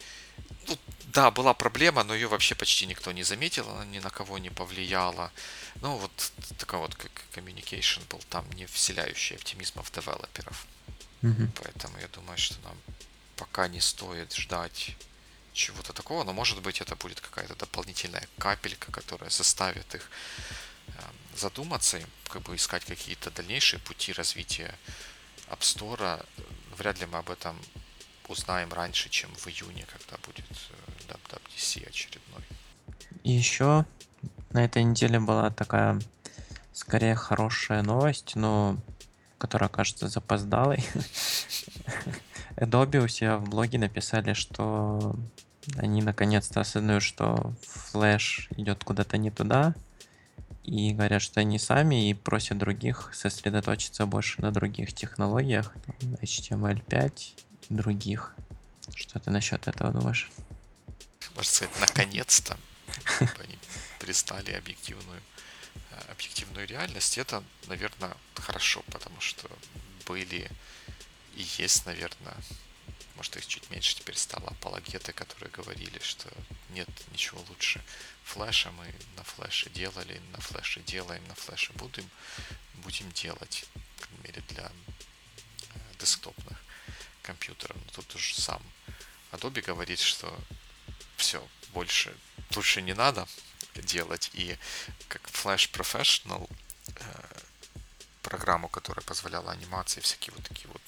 ну, 0.67 0.77
да, 1.13 1.31
была 1.31 1.53
проблема, 1.53 2.03
но 2.03 2.13
ее 2.13 2.27
вообще 2.27 2.55
почти 2.55 2.85
никто 2.85 3.11
не 3.11 3.23
заметил, 3.23 3.69
она 3.69 3.85
ни 3.85 3.99
на 3.99 4.09
кого 4.09 4.37
не 4.37 4.49
повлияла. 4.49 5.31
Ну, 5.81 5.97
вот 5.97 6.31
такой 6.57 6.79
вот 6.79 6.95
как 6.95 7.11
communication 7.33 8.01
был 8.09 8.21
там, 8.29 8.49
не 8.51 8.65
вселяющий 8.65 9.35
оптимизма 9.35 9.83
в 9.83 9.91
девелоперов. 9.91 10.67
Mm-hmm. 11.21 11.49
Поэтому 11.63 11.97
я 11.99 12.07
думаю, 12.09 12.37
что 12.37 12.55
нам 12.63 12.77
пока 13.39 13.69
не 13.69 13.79
стоит 13.79 14.33
ждать 14.33 14.95
чего-то 15.53 15.93
такого, 15.93 16.23
но 16.23 16.33
может 16.33 16.61
быть 16.61 16.81
это 16.81 16.95
будет 16.95 17.21
какая-то 17.21 17.55
дополнительная 17.55 18.27
капелька, 18.37 18.91
которая 18.91 19.29
заставит 19.29 19.95
их 19.95 20.09
эм, 20.87 21.15
задуматься 21.35 21.97
и 21.97 22.05
как 22.27 22.41
бы 22.41 22.55
искать 22.55 22.83
какие-то 22.83 23.31
дальнейшие 23.31 23.79
пути 23.79 24.11
развития 24.11 24.75
App 25.47 25.59
Store. 25.61 26.25
Вряд 26.77 26.99
ли 26.99 27.05
мы 27.05 27.19
об 27.19 27.29
этом 27.29 27.57
узнаем 28.27 28.73
раньше, 28.73 29.09
чем 29.09 29.33
в 29.35 29.47
июне, 29.47 29.85
когда 29.85 30.17
будет 30.25 30.45
WWDC 31.07 31.83
э, 31.83 31.89
очередной. 31.89 32.43
И 33.23 33.31
еще 33.31 33.85
на 34.51 34.65
этой 34.65 34.83
неделе 34.83 35.19
была 35.19 35.49
такая 35.49 35.99
скорее 36.73 37.15
хорошая 37.15 37.83
новость, 37.83 38.35
но 38.35 38.77
которая 39.37 39.69
кажется 39.69 40.09
запоздалой. 40.09 40.83
Adobe 42.59 42.97
у 42.97 43.07
себя 43.07 43.37
в 43.37 43.49
блоге 43.49 43.77
написали, 43.79 44.33
что 44.33 45.15
они 45.77 46.01
наконец-то 46.01 46.61
осознают, 46.61 47.03
что 47.03 47.53
Flash 47.93 48.47
идет 48.57 48.83
куда-то 48.83 49.17
не 49.17 49.31
туда, 49.31 49.73
и 50.65 50.91
говорят, 50.91 51.21
что 51.21 51.39
они 51.39 51.57
сами 51.57 52.09
и 52.09 52.13
просят 52.13 52.57
других 52.57 53.11
сосредоточиться 53.13 54.05
больше 54.05 54.41
на 54.41 54.51
других 54.51 54.93
технологиях, 54.93 55.73
HTML5 56.21 57.11
и 57.69 57.73
других. 57.73 58.35
Что 58.93 59.19
ты 59.19 59.31
насчет 59.31 59.67
этого 59.67 59.91
думаешь? 59.91 60.29
Можно 61.35 61.51
сказать, 61.51 61.79
наконец-то 61.79 62.57
они 63.19 63.57
пристали 63.99 64.51
объективную, 64.51 65.21
э, 65.91 66.11
объективную 66.11 66.67
реальность. 66.67 67.17
Это, 67.17 67.41
наверное, 67.67 68.11
хорошо, 68.35 68.83
потому 68.87 69.21
что 69.21 69.49
были 70.05 70.49
и 71.39 71.47
есть, 71.57 71.85
наверное, 71.85 72.35
может 73.15 73.37
их 73.37 73.47
чуть 73.47 73.69
меньше 73.69 73.95
теперь 73.95 74.17
стало, 74.17 74.49
апологеты, 74.49 75.13
которые 75.13 75.49
говорили, 75.51 75.97
что 75.99 76.29
нет 76.71 76.89
ничего 77.11 77.41
лучше 77.47 77.81
флеша, 78.25 78.71
мы 78.71 78.93
на 79.15 79.23
флеше 79.23 79.69
делали, 79.69 80.21
на 80.33 80.41
флеше 80.41 80.81
делаем, 80.81 81.25
на 81.29 81.35
флеше 81.35 81.71
будем, 81.73 82.09
будем 82.75 83.09
делать, 83.13 83.65
по 83.73 84.05
крайней 84.05 84.23
мере, 84.23 84.41
для 84.49 84.65
э, 84.65 85.79
десктопных 85.97 86.57
компьютеров. 87.21 87.77
Но 87.85 87.91
тут 87.93 88.13
уже 88.15 88.35
сам 88.35 88.61
Adobe 89.31 89.61
говорит, 89.61 89.99
что 89.99 90.37
все, 91.15 91.41
больше, 91.69 92.13
лучше 92.53 92.81
не 92.81 92.93
надо 92.93 93.25
делать, 93.75 94.29
и 94.33 94.57
как 95.07 95.21
Flash 95.29 95.71
Professional 95.71 96.49
э, 96.95 97.39
программу, 98.23 98.67
которая 98.67 99.05
позволяла 99.05 99.53
анимации 99.53 100.01
всякие 100.01 100.33
вот 100.35 100.43
такие 100.43 100.67
вот 100.67 100.81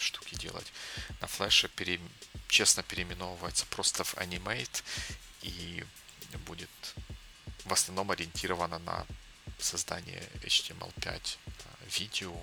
штуки 0.00 0.34
делать. 0.34 0.72
На 1.20 1.26
флеше 1.26 1.68
пере... 1.68 2.00
честно 2.48 2.82
переименовывается 2.82 3.66
просто 3.66 4.04
в 4.04 4.14
Animate 4.14 4.82
и 5.42 5.84
будет 6.46 6.70
в 7.64 7.72
основном 7.72 8.10
ориентировано 8.10 8.78
на 8.78 9.06
создание 9.58 10.22
HTML5 10.42 11.08
а, 11.08 11.84
видео 11.98 12.34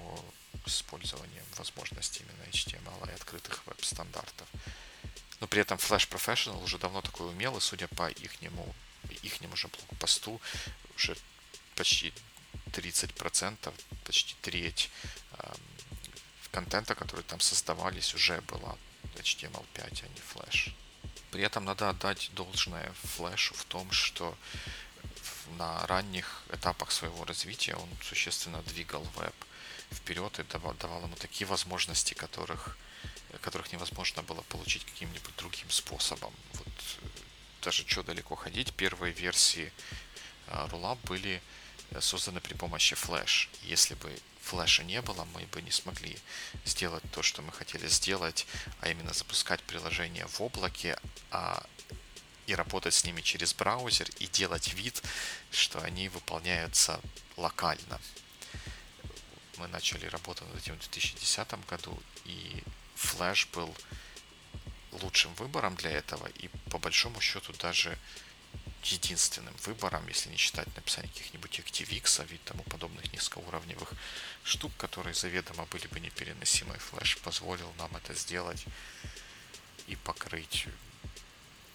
с 0.65 0.77
использованием 0.77 1.43
возможностей 1.57 2.23
именно 2.23 2.49
HTML 2.49 3.09
и 3.09 3.13
открытых 3.13 3.65
веб-стандартов. 3.67 4.47
Но 5.39 5.47
при 5.47 5.61
этом 5.61 5.77
Flash 5.77 6.09
Professional 6.09 6.63
уже 6.63 6.77
давно 6.77 7.01
такой 7.01 7.29
умел, 7.29 7.57
и 7.57 7.61
судя 7.61 7.87
по 7.89 8.09
ихнему, 8.09 8.75
ихнему 9.21 9.55
же 9.55 9.67
блокпосту, 9.67 10.41
уже 10.95 11.15
почти 11.75 12.13
30%, 12.67 13.73
почти 14.03 14.35
треть 14.41 14.89
контента, 16.55 16.95
который 16.95 17.23
там 17.23 17.41
создавались, 17.41 18.15
уже 18.15 18.39
была 18.41 18.77
HTML5, 19.15 20.03
а 20.03 20.07
не 20.07 20.21
Flash. 20.33 20.71
При 21.31 21.43
этом 21.43 21.65
надо 21.65 21.89
отдать 21.89 22.31
должное 22.33 22.93
Flash 23.03 23.53
в 23.53 23.65
том, 23.65 23.91
что 23.91 24.37
на 25.57 25.85
ранних 25.87 26.43
этапах 26.53 26.91
своего 26.91 27.25
развития 27.25 27.75
он 27.75 27.89
существенно 28.01 28.61
двигал 28.63 29.03
веб 29.17 29.35
вперед 29.91 30.39
и 30.39 30.43
давал, 30.43 30.73
давал 30.75 31.03
ему 31.03 31.15
такие 31.15 31.45
возможности, 31.45 32.13
которых, 32.13 32.77
которых 33.41 33.73
невозможно 33.73 34.23
было 34.23 34.41
получить 34.43 34.85
каким-нибудь 34.85 35.35
другим 35.35 35.69
способом. 35.69 36.33
Вот 36.53 36.67
э, 37.01 37.07
даже 37.63 37.85
что 37.85 38.03
далеко 38.03 38.35
ходить, 38.35 38.73
первые 38.73 39.13
версии 39.13 39.73
э, 40.47 40.95
были 41.03 41.41
э, 41.91 42.01
созданы 42.01 42.39
при 42.39 42.53
помощи 42.53 42.93
Flash. 42.93 43.49
Если 43.63 43.95
бы 43.95 44.17
флеша 44.45 44.83
не 44.83 45.01
было, 45.01 45.25
мы 45.33 45.41
бы 45.47 45.61
не 45.61 45.71
смогли 45.71 46.17
сделать 46.65 47.03
то, 47.11 47.23
что 47.23 47.41
мы 47.41 47.51
хотели 47.51 47.87
сделать, 47.87 48.45
а 48.79 48.89
именно 48.89 49.13
запускать 49.13 49.61
приложение 49.63 50.27
в 50.27 50.41
облаке, 50.41 50.97
а 51.31 51.65
и 52.45 52.53
работать 52.53 52.93
с 52.93 53.03
ними 53.03 53.21
через 53.21 53.55
браузер 53.55 54.07
и 54.19 54.27
делать 54.27 54.73
вид, 54.73 55.01
что 55.51 55.81
они 55.81 56.09
выполняются 56.09 57.01
локально. 57.37 57.99
Мы 59.57 59.67
начали 59.67 60.05
работать 60.05 60.47
над 60.47 60.61
этим 60.61 60.75
в 60.75 60.79
2010 60.79 61.67
году, 61.67 61.97
и 62.25 62.63
Flash 62.95 63.47
был 63.51 63.75
лучшим 64.91 65.33
выбором 65.35 65.75
для 65.75 65.89
этого, 65.89 66.27
и 66.27 66.49
по 66.69 66.77
большому 66.77 67.19
счету 67.19 67.51
даже 67.53 67.97
единственным 68.85 69.55
выбором, 69.65 70.07
если 70.07 70.29
не 70.29 70.37
считать 70.37 70.73
написание 70.75 71.11
каких-нибудь 71.11 71.59
ActiveX 71.59 72.33
и 72.33 72.37
тому 72.37 72.63
подобных 72.63 73.11
низкоуровневых 73.13 73.91
штук, 74.43 74.71
которые 74.77 75.13
заведомо 75.13 75.65
были 75.65 75.87
бы 75.87 75.99
непереносимы. 75.99 76.75
Flash 76.75 77.19
позволил 77.21 77.71
нам 77.77 77.95
это 77.95 78.13
сделать 78.13 78.65
и 79.87 79.95
покрыть 79.95 80.67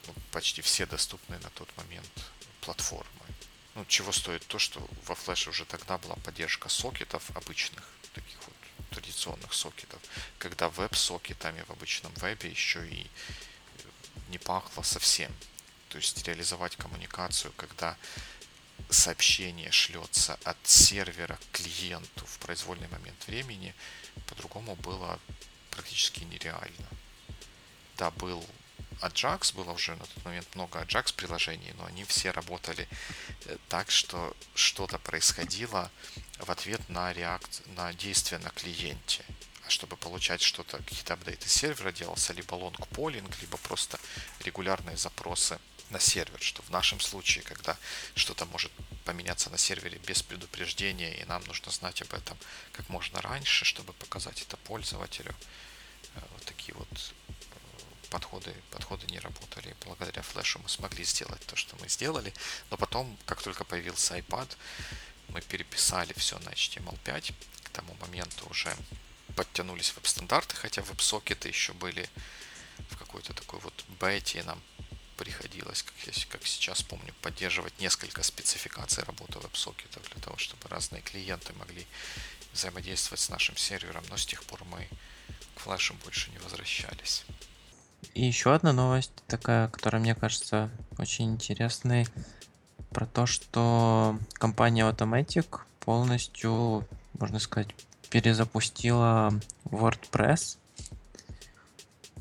ну, 0.07 0.15
почти 0.31 0.63
все 0.63 0.87
доступные 0.87 1.41
на 1.41 1.51
тот 1.51 1.69
момент 1.77 2.11
платформы. 2.61 3.11
Ну, 3.75 3.85
чего 3.87 4.13
стоит 4.13 4.47
то, 4.47 4.59
что 4.59 4.81
во 5.07 5.15
Flash 5.15 5.49
уже 5.49 5.65
тогда 5.65 5.99
была 5.99 6.17
поддержка 6.17 6.69
сокетов 6.69 7.31
обычных, 7.37 7.85
таких 8.15 8.39
вот 8.47 8.55
традиционных 8.91 9.53
сокетов, 9.55 10.01
когда 10.39 10.69
веб-сокетами 10.69 11.63
в 11.63 11.71
обычном 11.71 12.13
вебе 12.15 12.51
еще 12.51 12.87
и 12.89 13.07
не 14.29 14.39
пахло 14.39 14.83
совсем. 14.83 15.33
То 15.91 15.99
есть 15.99 16.27
реализовать 16.27 16.77
коммуникацию, 16.77 17.53
когда 17.57 17.97
сообщение 18.89 19.71
шлется 19.71 20.39
от 20.45 20.57
сервера 20.65 21.37
к 21.37 21.57
клиенту 21.57 22.27
в 22.27 22.39
произвольный 22.39 22.89
момент 22.89 23.27
времени, 23.27 23.75
по-другому 24.27 24.77
было 24.77 25.19
практически 25.71 26.25
нереально. 26.25 26.89
Да, 27.97 28.11
был 28.13 28.45
Ajax, 29.01 29.55
было 29.55 29.73
уже 29.73 29.97
на 29.97 30.07
тот 30.07 30.25
момент 30.25 30.55
много 30.55 30.81
Ajax 30.83 31.13
приложений, 31.15 31.73
но 31.77 31.87
они 31.87 32.05
все 32.05 32.31
работали 32.31 32.89
э, 33.47 33.57
так, 33.69 33.91
что 33.91 34.37
что-то 34.55 34.99
происходило 34.99 35.91
в 36.39 36.51
ответ 36.51 36.87
на, 36.89 37.13
реакцию, 37.13 37.67
на 37.75 37.93
действие 37.95 38.39
на 38.39 38.51
клиенте. 38.51 39.25
А 39.67 39.71
чтобы 39.71 39.97
получать 39.97 40.41
что-то, 40.41 40.79
какие-то 40.79 41.15
апдейты 41.15 41.49
сервера 41.49 41.93
делался 41.93 42.33
либо 42.33 42.55
лонг-полинг, 42.55 43.41
либо 43.41 43.57
просто 43.59 43.99
регулярные 44.45 44.97
запросы 44.97 45.59
на 45.91 46.01
сервер, 46.01 46.41
что 46.41 46.63
в 46.63 46.71
нашем 46.71 47.01
случае, 47.01 47.45
когда 47.45 47.77
что-то 48.15 48.47
может 48.47 48.73
поменяться 49.05 49.51
на 49.51 49.59
сервере 49.59 49.99
без 49.99 50.23
предупреждения, 50.23 51.21
и 51.21 51.25
нам 51.25 51.43
нужно 51.45 51.73
знать 51.73 52.03
об 52.03 52.13
этом 52.15 52.39
как 52.73 52.89
можно 52.89 53.21
раньше, 53.21 53.65
чтобы 53.65 53.93
показать 53.95 54.43
это 54.43 54.57
пользователю, 54.57 55.35
э, 56.15 56.21
вот 56.33 56.45
такие 56.45 56.75
вот 56.75 56.89
э, 56.93 57.33
подходы, 58.11 58.55
подходы 58.71 59.07
не 59.07 59.19
работали. 59.19 59.77
Благодаря 59.85 60.23
флешу 60.23 60.61
мы 60.61 60.69
смогли 60.69 61.05
сделать 61.05 61.45
то, 61.47 61.57
что 61.57 61.77
мы 61.81 61.89
сделали, 61.89 62.33
но 62.71 62.77
потом, 62.77 63.17
как 63.27 63.43
только 63.43 63.65
появился 63.65 64.17
iPad, 64.19 64.49
мы 65.29 65.41
переписали 65.41 66.13
все 66.15 66.39
на 66.41 66.51
HTML5. 66.51 67.35
К 67.65 67.69
тому 67.71 67.95
моменту 68.01 68.49
уже 68.49 68.77
подтянулись 69.37 69.95
веб-стандарты, 69.95 70.57
хотя 70.57 70.83
веб-сокеты 70.83 71.49
еще 71.49 71.73
были 71.73 72.09
в 72.91 72.97
какой-то 72.97 73.33
такой 73.33 73.61
вот 73.61 73.85
бете, 74.01 74.41
и 74.41 74.43
нам 74.43 74.61
приходилось, 75.21 75.83
как, 75.83 75.95
я, 76.07 76.13
как 76.31 76.47
сейчас 76.47 76.83
помню, 76.83 77.13
поддерживать 77.21 77.79
несколько 77.79 78.23
спецификаций 78.23 79.05
работы 79.05 79.39
веб-сокетов 79.39 80.03
для 80.11 80.23
того, 80.23 80.39
чтобы 80.39 80.67
разные 80.71 81.03
клиенты 81.03 81.53
могли 81.59 81.87
взаимодействовать 82.55 83.21
с 83.21 83.29
нашим 83.29 83.55
сервером, 83.59 84.03
но 84.09 84.17
с 84.17 84.25
тех 84.25 84.43
пор 84.45 84.65
мы 84.65 84.89
к 85.55 85.61
флешам 85.61 85.99
больше 86.05 86.31
не 86.31 86.39
возвращались. 86.39 87.27
И 88.15 88.25
еще 88.25 88.55
одна 88.55 88.73
новость 88.73 89.13
такая, 89.27 89.69
которая 89.69 90.01
мне 90.01 90.15
кажется 90.15 90.71
очень 90.97 91.35
интересной, 91.35 92.07
про 92.89 93.05
то, 93.05 93.27
что 93.27 94.19
компания 94.33 94.89
Automatic 94.91 95.61
полностью, 95.81 96.89
можно 97.19 97.39
сказать, 97.41 97.75
перезапустила 98.09 99.39
WordPress. 99.65 100.57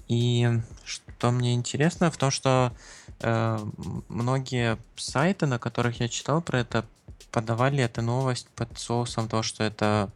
И 0.09 0.49
что 1.19 1.31
мне 1.31 1.53
интересно 1.53 2.09
в 2.11 2.15
том, 2.15 2.31
что 2.31 2.71
э, 3.19 3.59
многие 4.07 4.77
сайты, 4.95 5.47
на 5.47 5.59
которых 5.59 5.99
я 5.99 6.07
читал 6.07 6.41
про 6.41 6.59
это, 6.59 6.85
подавали 7.29 7.83
эту 7.83 8.01
новость 8.01 8.47
под 8.55 8.79
соусом 8.79 9.27
того, 9.27 9.43
что 9.43 9.65
это 9.65 10.09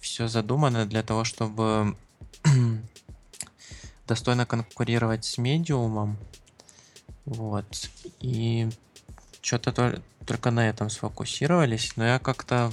все 0.00 0.28
задумано 0.28 0.86
для 0.86 1.02
того, 1.02 1.24
чтобы 1.24 1.98
достойно 4.08 4.46
конкурировать 4.46 5.26
с 5.26 5.36
медиумом. 5.36 6.16
Вот. 7.26 7.90
И 8.20 8.70
что-то 9.42 10.00
только 10.26 10.50
на 10.50 10.66
этом 10.66 10.88
сфокусировались, 10.88 11.92
но 11.96 12.06
я 12.06 12.18
как-то 12.18 12.72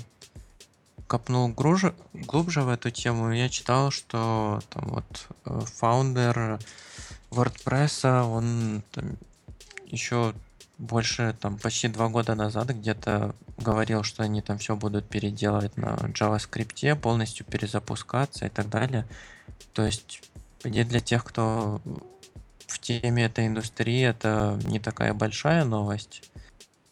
копнул 1.07 1.49
глубже, 1.49 1.93
глубже 2.13 2.61
в 2.61 2.69
эту 2.69 2.89
тему, 2.89 3.33
я 3.33 3.49
читал, 3.49 3.91
что 3.91 4.61
там 4.69 4.87
вот 4.87 5.27
э, 5.43 5.59
фаундер 5.75 6.59
WordPress, 7.31 8.23
он 8.23 8.83
там, 8.91 9.17
еще 9.85 10.33
больше, 10.77 11.35
там, 11.39 11.57
почти 11.57 11.89
два 11.89 12.07
года 12.07 12.35
назад 12.35 12.69
где-то 12.69 13.35
говорил, 13.57 14.03
что 14.03 14.23
они 14.23 14.41
там 14.41 14.57
все 14.57 14.75
будут 14.75 15.07
переделывать 15.09 15.77
на 15.77 15.95
JavaScript, 15.95 16.95
полностью 16.95 17.45
перезапускаться 17.45 18.45
и 18.45 18.49
так 18.49 18.69
далее. 18.69 19.05
То 19.73 19.85
есть, 19.85 20.21
для 20.63 20.99
тех, 20.99 21.23
кто 21.23 21.81
в 22.65 22.79
теме 22.79 23.25
этой 23.25 23.47
индустрии, 23.47 24.01
это 24.03 24.59
не 24.65 24.79
такая 24.79 25.13
большая 25.13 25.65
новость. 25.65 26.29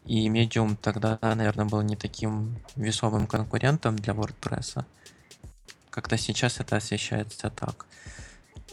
И 0.05 0.29
Medium 0.29 0.77
тогда, 0.81 1.19
наверное, 1.21 1.65
был 1.65 1.81
не 1.81 1.95
таким 1.95 2.57
весомым 2.75 3.27
конкурентом 3.27 3.95
для 3.97 4.13
WordPress. 4.13 4.85
Как-то 5.89 6.17
сейчас 6.17 6.59
это 6.59 6.77
освещается 6.77 7.49
так. 7.49 7.85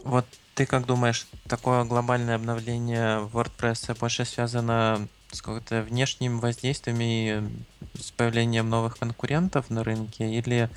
Вот 0.05 0.27
ты 0.55 0.67
как 0.67 0.85
думаешь, 0.85 1.27
такое 1.49 1.85
глобальное 1.85 2.37
обновление 2.37 3.27
WordPress 3.33 3.99
больше 3.99 4.27
связано 4.27 5.09
с 5.33 5.40
каким-то 5.40 5.83
внешним 5.83 6.40
воздействием 6.40 7.01
и 7.01 7.43
с 7.99 8.11
появлением 8.11 8.69
новых 8.69 8.99
конкурентов 8.99 9.71
на 9.71 9.83
рынке, 9.83 10.31
или 10.31 10.71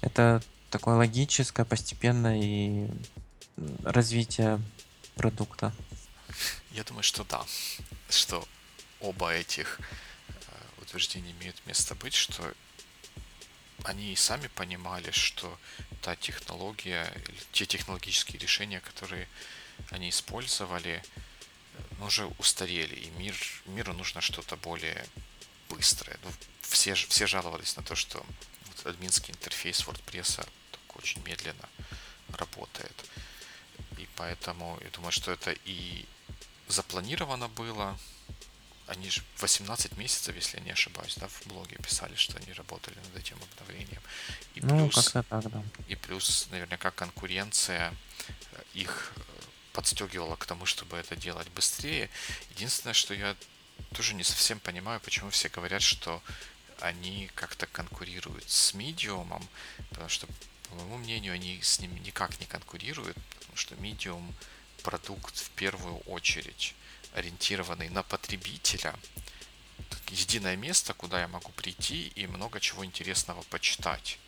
это 0.00 0.42
такое 0.68 0.96
логическое, 0.96 1.64
постепенное 1.64 2.40
и 2.42 2.90
развитие 3.84 4.60
продукта? 5.14 5.72
Я 6.72 6.82
думаю, 6.82 7.04
что 7.04 7.24
да. 7.24 7.44
Что 8.08 8.46
оба 9.00 9.32
этих 9.32 9.78
э, 10.28 10.32
утверждения 10.82 11.30
имеют 11.32 11.64
место 11.66 11.94
быть, 11.94 12.14
что 12.14 12.52
они 13.84 14.12
и 14.12 14.16
сами 14.16 14.48
понимали, 14.48 15.10
что 15.12 15.56
та 16.00 16.16
технология, 16.16 17.12
те 17.52 17.66
технологические 17.66 18.38
решения, 18.38 18.80
которые 18.80 19.28
они 19.90 20.10
использовали, 20.10 21.02
ну, 21.98 22.06
уже 22.06 22.26
устарели, 22.38 22.94
и 22.94 23.10
мир, 23.10 23.34
миру 23.66 23.92
нужно 23.92 24.20
что-то 24.20 24.56
более 24.56 25.06
быстрое. 25.68 26.18
Ну, 26.24 26.32
все, 26.62 26.94
все 26.94 27.26
жаловались 27.26 27.76
на 27.76 27.82
то, 27.82 27.94
что 27.94 28.24
вот 28.66 28.86
админский 28.86 29.32
интерфейс 29.32 29.80
WordPress 29.86 30.46
очень 30.94 31.22
медленно 31.24 31.68
работает. 32.32 32.94
И 33.98 34.08
поэтому 34.16 34.78
я 34.82 34.90
думаю, 34.90 35.12
что 35.12 35.32
это 35.32 35.54
и 35.64 36.04
запланировано 36.68 37.48
было, 37.48 37.98
они 38.90 39.08
же 39.08 39.22
18 39.38 39.96
месяцев, 39.96 40.34
если 40.34 40.58
я 40.58 40.64
не 40.64 40.72
ошибаюсь, 40.72 41.14
да, 41.16 41.28
в 41.28 41.46
блоге 41.46 41.76
писали, 41.76 42.14
что 42.16 42.36
они 42.38 42.52
работали 42.52 42.96
над 42.96 43.16
этим 43.16 43.36
обновлением. 43.52 44.02
И 44.54 44.60
ну, 44.60 44.88
плюс, 44.88 45.12
так, 45.12 45.26
да. 45.28 45.62
И 45.86 45.94
плюс, 45.94 46.48
наверняка, 46.50 46.90
конкуренция 46.90 47.94
э, 48.52 48.62
их 48.74 49.12
э, 49.16 49.20
подстегивала 49.72 50.34
к 50.34 50.44
тому, 50.44 50.66
чтобы 50.66 50.96
это 50.96 51.14
делать 51.14 51.48
быстрее. 51.50 52.10
Единственное, 52.50 52.94
что 52.94 53.14
я 53.14 53.36
тоже 53.94 54.14
не 54.14 54.24
совсем 54.24 54.58
понимаю, 54.58 55.00
почему 55.00 55.30
все 55.30 55.48
говорят, 55.48 55.82
что 55.82 56.20
они 56.80 57.30
как-то 57.36 57.66
конкурируют 57.66 58.50
с 58.50 58.74
Medium, 58.74 59.40
потому 59.90 60.08
что, 60.08 60.26
по 60.68 60.74
моему 60.74 60.98
мнению, 60.98 61.34
они 61.34 61.60
с 61.62 61.78
ним 61.78 61.94
никак 62.02 62.40
не 62.40 62.46
конкурируют, 62.46 63.16
потому 63.38 63.56
что 63.56 63.76
Medium 63.76 64.32
продукт 64.82 65.36
в 65.36 65.50
первую 65.50 65.98
очередь 66.06 66.74
ориентированный 67.14 67.88
на 67.88 68.02
потребителя, 68.02 68.94
единое 70.10 70.56
место, 70.56 70.94
куда 70.94 71.20
я 71.20 71.28
могу 71.28 71.50
прийти 71.52 72.08
и 72.08 72.26
много 72.26 72.60
чего 72.60 72.84
интересного 72.84 73.42
почитать. 73.42 74.18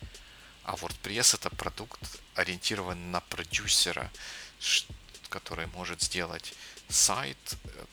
А 0.63 0.75
WordPress 0.75 1.35
это 1.35 1.49
продукт, 1.49 1.99
ориентирован 2.35 3.11
на 3.11 3.19
продюсера, 3.19 4.11
который 5.29 5.67
может 5.67 6.01
сделать 6.01 6.53
сайт 6.87 7.57
э, 7.63 7.85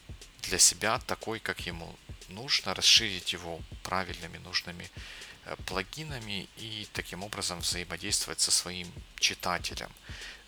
для 0.42 0.58
себя 0.58 0.98
такой, 1.00 1.40
как 1.40 1.60
ему 1.66 1.96
нужно, 2.28 2.74
расширить 2.74 3.32
его 3.32 3.60
правильными 3.82 4.38
нужными 4.38 4.88
э, 5.44 5.56
плагинами 5.66 6.48
и 6.58 6.86
таким 6.92 7.24
образом 7.24 7.60
взаимодействовать 7.60 8.40
со 8.40 8.50
своим 8.50 8.92
читателем. 9.18 9.90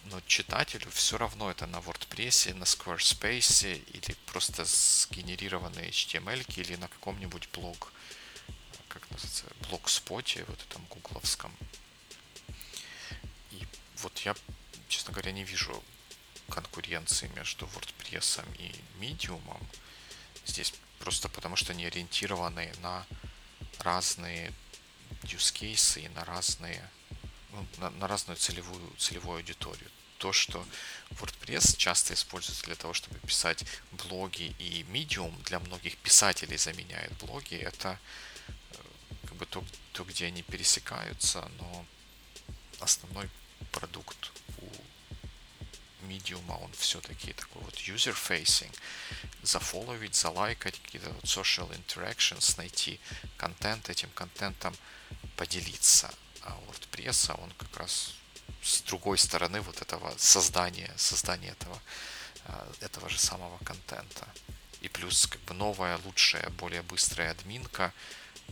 Но 0.05 0.21
читателю 0.27 0.91
все 0.91 1.17
равно 1.17 1.51
это 1.51 1.67
на 1.67 1.77
WordPress, 1.77 2.55
на 2.55 2.65
Squarespace 2.65 3.83
или 3.85 4.17
просто 4.27 4.65
сгенерированные 4.65 5.91
HTML 5.91 6.45
или 6.57 6.77
на 6.77 6.89
каком-нибудь 6.89 7.49
блог, 7.53 7.93
как 8.89 9.09
называется, 9.11 9.47
блогспоте, 9.69 10.45
вот 10.49 10.61
этом 10.69 10.85
гугловском. 10.87 11.57
И 13.53 13.67
вот 13.99 14.19
я, 14.21 14.35
честно 14.89 15.13
говоря, 15.13 15.33
не 15.33 15.45
вижу 15.45 15.83
конкуренции 16.51 17.29
между 17.35 17.67
WordPress 17.67 18.45
и 18.59 18.75
Medium. 19.01 19.41
Здесь 20.45 20.75
просто 20.99 21.29
потому, 21.29 21.57
что 21.57 21.73
они 21.73 21.87
ориентированы 21.87 22.73
на 22.83 23.07
разные 23.79 24.53
use 25.23 25.53
cases 25.53 26.03
и 26.05 26.09
на 26.09 26.25
разные 26.25 26.91
ну, 27.53 27.67
на, 27.79 27.91
на 27.91 28.09
разную 28.09 28.37
целевую, 28.37 28.93
целевую 28.99 29.39
аудиторию. 29.39 29.91
То, 30.19 30.33
что 30.33 30.65
WordPress 31.11 31.77
часто 31.77 32.15
используется 32.15 32.65
для 32.65 32.77
того, 32.77 32.95
чтобы 32.95 33.19
писать 33.19 33.65
блоги, 33.93 34.55
и 34.59 34.85
Medium 34.85 35.43
для 35.45 35.59
многих 35.59 35.97
писателей 35.99 36.57
заменяет 36.57 37.13
блоги, 37.19 37.57
это 37.57 37.99
э, 38.49 38.53
как 39.27 39.37
бы 39.37 39.47
то, 39.47 39.65
то, 39.93 40.05
где 40.05 40.27
они 40.27 40.43
пересекаются, 40.43 41.51
но 41.59 41.87
основной 42.81 43.29
продукт 43.73 44.31
у 44.59 46.07
Medium, 46.07 46.63
он 46.63 46.73
все-таки 46.73 47.33
такой 47.33 47.63
вот 47.63 47.75
user-facing. 47.75 48.73
Зафоловить, 49.43 50.15
залайкать, 50.15 50.81
какие-то 50.81 51.11
вот 51.11 51.25
social 51.25 51.71
interactions, 51.71 52.57
найти 52.57 53.01
контент, 53.37 53.89
этим 53.89 54.11
контентом 54.11 54.75
поделиться. 55.37 56.13
А 56.43 56.59
WordPress, 56.67 57.41
он 57.41 57.51
как 57.53 57.77
раз 57.77 58.15
с 58.63 58.83
другой 58.83 59.19
стороны 59.19 59.61
вот 59.61 59.81
этого 59.83 60.13
создания, 60.19 60.93
создания 60.97 61.51
этого, 61.51 61.81
а, 62.45 62.73
этого 62.81 63.09
же 63.09 63.19
самого 63.19 63.59
контента. 63.65 64.27
И 64.81 64.89
плюс 64.89 65.27
как 65.27 65.41
бы 65.43 65.55
новая, 65.55 65.99
лучшая, 66.05 66.49
более 66.51 66.83
быстрая 66.83 67.31
админка 67.31 67.93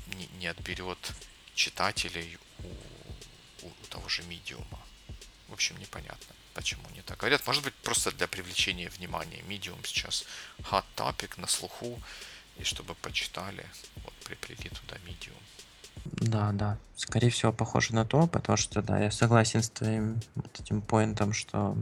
не, 0.07 0.27
не 0.39 0.47
отберет 0.47 1.13
читателей 1.55 2.39
у, 2.59 3.67
у 3.67 3.87
того 3.89 4.09
же 4.09 4.23
медиума. 4.23 4.81
В 5.49 5.53
общем, 5.53 5.77
непонятно, 5.79 6.35
почему 6.55 6.89
не 6.91 7.03
так. 7.03 7.19
Говорят, 7.19 7.45
может 7.47 7.65
быть, 7.65 7.75
просто 7.75 8.13
для 8.13 8.29
привлечения 8.29 8.89
внимания. 8.89 9.41
Medium 9.43 9.85
сейчас 9.85 10.25
hot 10.59 10.85
topic 10.97 11.41
на 11.41 11.49
слуху, 11.49 12.01
и 12.57 12.65
чтобы 12.65 12.95
почитали, 12.95 13.67
вот 13.97 14.15
приплели 14.25 14.69
туда 14.69 14.97
Medium. 14.99 15.37
Да, 16.13 16.53
да. 16.53 16.79
Скорее 16.97 17.31
всего, 17.31 17.53
похоже 17.53 17.95
на 17.95 18.05
то, 18.05 18.27
потому 18.27 18.57
что, 18.57 18.83
да, 18.83 18.99
я 18.99 19.11
согласен 19.11 19.63
с 19.63 19.71
твоим 19.71 20.21
вот 20.35 20.61
этим 20.61 20.83
поинтом, 20.83 21.33
что 21.33 21.77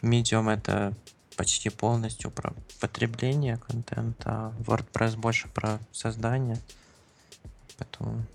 Medium 0.00 0.50
это 0.50 0.94
почти 1.36 1.70
полностью 1.70 2.30
про 2.30 2.52
потребление 2.80 3.56
контента, 3.58 4.30
а 4.30 4.54
WordPress 4.60 5.16
больше 5.16 5.48
про 5.48 5.78
создание. 5.92 6.58
Поэтому 7.76 8.26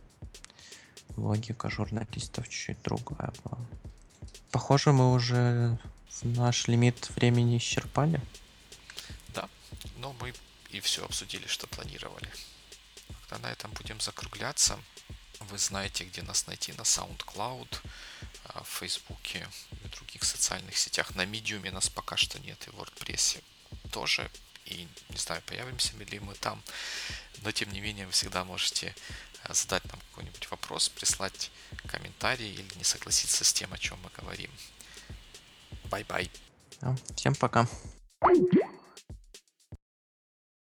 логика 1.17 1.69
журналистов 1.69 2.47
чуть-чуть 2.47 2.81
другая 2.83 3.33
была. 3.43 3.57
Похоже, 4.51 4.93
мы 4.93 5.13
уже 5.13 5.77
наш 6.21 6.67
лимит 6.67 7.09
времени 7.15 7.57
исчерпали. 7.57 8.21
Да, 9.33 9.49
но 9.97 10.13
мы 10.21 10.33
и 10.69 10.79
все 10.79 11.03
обсудили, 11.03 11.47
что 11.47 11.67
планировали. 11.67 12.29
Тогда 13.29 13.47
на 13.47 13.51
этом 13.51 13.71
будем 13.71 13.99
закругляться. 13.99 14.79
Вы 15.39 15.57
знаете, 15.57 16.05
где 16.05 16.21
нас 16.21 16.47
найти 16.47 16.71
на 16.73 16.81
SoundCloud, 16.81 17.79
а, 18.45 18.63
в 18.63 18.67
Фейсбуке 18.79 19.47
и 19.83 19.87
других 19.89 20.23
социальных 20.23 20.77
сетях. 20.77 21.15
На 21.15 21.25
Medium 21.25 21.69
нас 21.71 21.89
пока 21.89 22.17
что 22.17 22.39
нет, 22.39 22.67
и 22.67 22.71
в 22.71 22.75
WordPress 22.75 23.43
тоже. 23.91 24.29
И 24.65 24.87
не 25.09 25.17
знаю, 25.17 25.41
появимся 25.45 25.95
ли 25.97 26.19
мы 26.19 26.35
там. 26.35 26.61
Но 27.41 27.51
тем 27.51 27.71
не 27.71 27.81
менее, 27.81 28.05
вы 28.05 28.11
всегда 28.11 28.43
можете 28.43 28.95
а, 29.43 29.53
задать 29.53 29.83
нам 29.85 29.99
какой-нибудь 30.11 30.49
вопрос, 30.51 30.89
прислать 30.89 31.51
комментарий 31.87 32.53
или 32.53 32.75
не 32.75 32.83
согласиться 32.83 33.43
с 33.43 33.53
тем, 33.53 33.73
о 33.73 33.77
чем 33.77 33.99
мы 34.01 34.09
говорим. 34.15 34.51
Bye-bye. 35.85 36.29
Всем 37.15 37.35
пока. 37.35 37.67